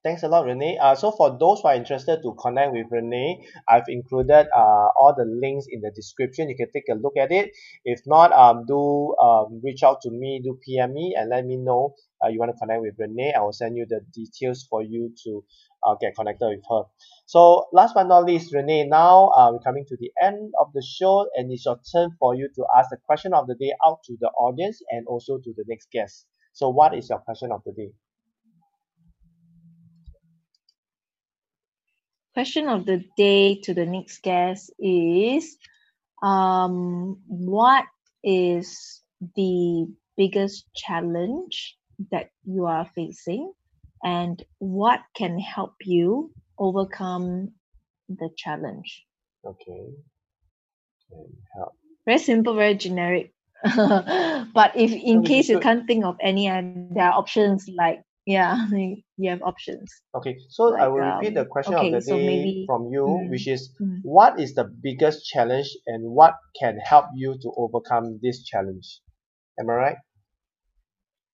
[0.05, 0.78] Thanks a lot, Renee.
[0.80, 5.14] Uh, so for those who are interested to connect with Renee, I've included uh, all
[5.16, 6.49] the links in the description.
[6.49, 7.51] You can take a look at it.
[7.84, 11.57] If not, um, do um, reach out to me, do PM me, and let me
[11.57, 11.94] know
[12.24, 13.34] uh, you want to connect with Renee.
[13.36, 15.44] I will send you the details for you to
[15.89, 16.82] uh, get connected with her.
[17.26, 20.82] So last but not least, Renee, now uh, we're coming to the end of the
[20.82, 23.99] show, and it's your turn for you to ask the question of the day out
[24.05, 26.26] to the audience and also to the next guest.
[26.53, 27.93] So what is your question of the day?
[32.39, 35.57] question of the day to the next guest is
[36.22, 37.84] um, what
[38.22, 39.03] is
[39.34, 39.86] the
[40.16, 41.76] biggest challenge
[42.12, 43.53] that you are facing
[44.05, 47.51] and what can help you overcome
[48.09, 49.07] the challenge
[49.44, 49.84] Okay.
[51.11, 51.26] Can
[51.57, 51.72] help.
[52.07, 53.32] very simple very generic
[54.55, 55.62] but if in is case you good.
[55.62, 58.57] can't think of any uh, there are options like yeah
[59.16, 62.16] you have options Okay, so I will repeat the um, question of okay, the so
[62.16, 63.30] day maybe- from you, Mm.
[63.30, 64.01] which is Mm.
[64.03, 69.01] what is the biggest challenge and what can help you to overcome this challenge?
[69.61, 69.96] Am I right?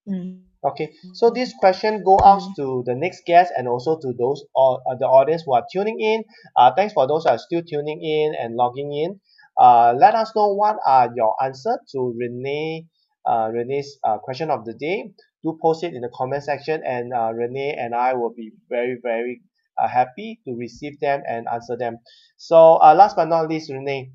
[0.09, 0.43] Mm.
[0.65, 2.55] Okay, so this question go out Mm.
[2.57, 6.01] to the next guest and also to those or uh, the audience who are tuning
[6.01, 6.25] in.
[6.57, 9.21] Uh, thanks for those who are still tuning in and logging in.
[9.61, 12.87] Uh, let us know what are your answer to Renee
[13.27, 15.13] uh, Renee's uh, question of the day.
[15.45, 18.97] Do post it in the comment section, and uh, Renee and I will be very
[19.03, 19.43] very
[19.81, 21.99] uh, happy to receive them and answer them.
[22.37, 24.13] So uh, last but not least, Renee,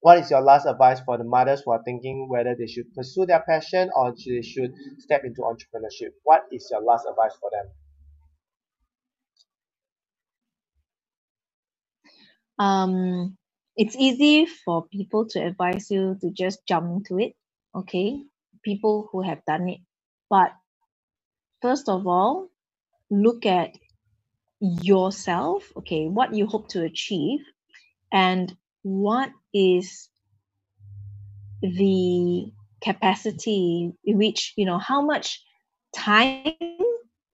[0.00, 3.26] what is your last advice for the mothers who are thinking whether they should pursue
[3.26, 6.10] their passion or they should step into entrepreneurship?
[6.24, 7.66] What is your last advice for them?
[12.58, 13.36] um
[13.76, 17.34] it's easy for people to advise you to just jump into it
[17.76, 18.22] okay
[18.64, 19.80] people who have done it
[20.30, 20.52] but
[21.62, 22.48] first of all
[23.10, 23.76] look at
[24.60, 27.40] yourself okay what you hope to achieve
[28.12, 30.08] and what is
[31.62, 32.52] the
[32.82, 35.42] capacity in which you know how much
[35.94, 36.54] time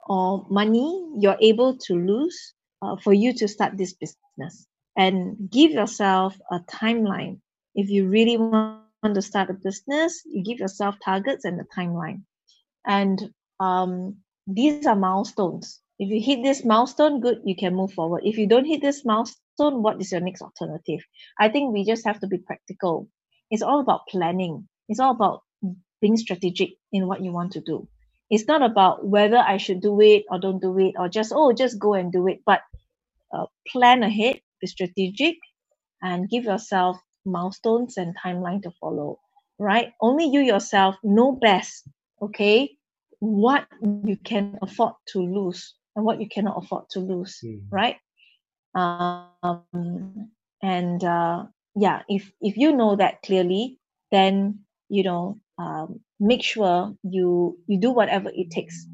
[0.06, 4.66] or money you're able to lose uh, for you to start this business?
[4.98, 7.40] And give yourself a timeline.
[7.74, 12.22] If you really want to start a business you give yourself targets and a timeline.
[12.86, 13.30] And
[13.60, 14.16] um,
[14.46, 15.80] these are milestones.
[15.98, 18.22] If you hit this milestone good you can move forward.
[18.24, 21.00] If you don't hit this milestone what is your next alternative?
[21.38, 23.08] I think we just have to be practical.
[23.50, 24.68] It's all about planning.
[24.88, 25.42] It's all about
[26.00, 27.88] being strategic in what you want to do.
[28.28, 31.52] It's not about whether i should do it or don't do it or just oh
[31.52, 32.40] just go and do it.
[32.44, 32.62] But
[33.32, 35.36] uh, plan ahead be strategic
[36.02, 39.20] and give yourself milestones and timeline to follow
[39.58, 39.92] right?
[40.00, 41.88] Only you yourself know best
[42.22, 42.76] okay
[43.18, 47.96] what you can afford to lose and what you cannot afford to lose right
[48.76, 50.30] um,
[50.62, 51.44] and uh,
[51.76, 53.78] yeah if if you know that clearly
[54.12, 58.86] then you know um, make sure you you do whatever it takes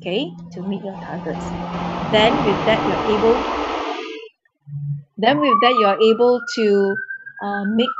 [0.00, 1.44] okay to meet your targets.
[2.12, 3.44] Then with that you're able
[5.18, 6.96] then with that you're able to
[7.44, 7.90] uh, make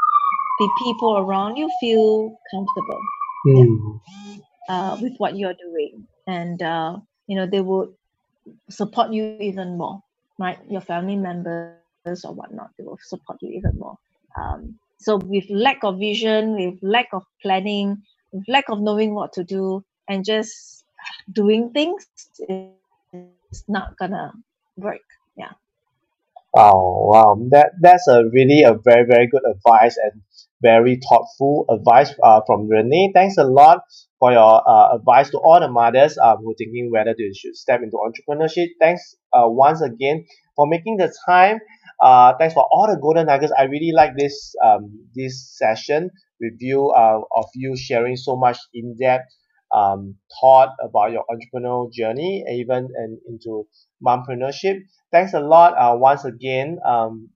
[0.60, 3.00] the people around you feel comfortable.
[4.68, 6.06] Uh, with what you're doing.
[6.26, 7.92] And uh, you know they will
[8.70, 10.00] support you even more
[10.40, 13.96] right your family members or whatnot they will support you even more.
[14.36, 19.32] Um, so with lack of vision with lack of planning with lack of knowing what
[19.34, 20.84] to do and just
[21.32, 22.06] doing things
[23.50, 24.32] it's not gonna
[24.76, 25.06] work.
[25.36, 25.52] Yeah.
[26.52, 30.22] Wow, wow, that that's a really a very very good advice and
[30.62, 33.12] very thoughtful advice uh, from Renee.
[33.14, 33.80] Thanks a lot
[34.18, 37.56] for your uh, advice to all the mothers um, who are thinking whether they should
[37.56, 38.68] step into entrepreneurship.
[38.80, 41.58] Thanks uh, once again for making the time.
[42.02, 43.52] Uh, thanks for all the golden nuggets.
[43.58, 48.58] I really like this um, this session with you uh, of you sharing so much
[48.72, 49.28] in depth
[49.74, 53.66] um, thought about your entrepreneurial journey, even and into
[54.04, 54.80] mompreneurship.
[55.12, 56.78] Thanks a lot uh, once again.
[56.84, 57.30] Um,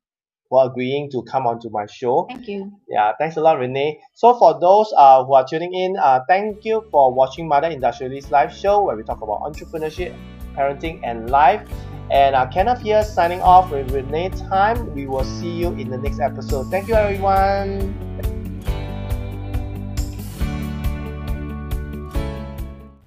[0.48, 2.26] for agreeing to come onto my show.
[2.28, 2.72] Thank you.
[2.88, 4.00] Yeah, thanks a lot, Renee.
[4.14, 8.30] So for those uh, who are tuning in, uh, thank you for watching Mother Industrialist
[8.30, 10.14] live show where we talk about entrepreneurship,
[10.54, 11.68] parenting, and life.
[12.10, 14.94] And uh, Kenneth here signing off with Renee Tan.
[14.94, 16.70] We will see you in the next episode.
[16.70, 18.33] Thank you, everyone.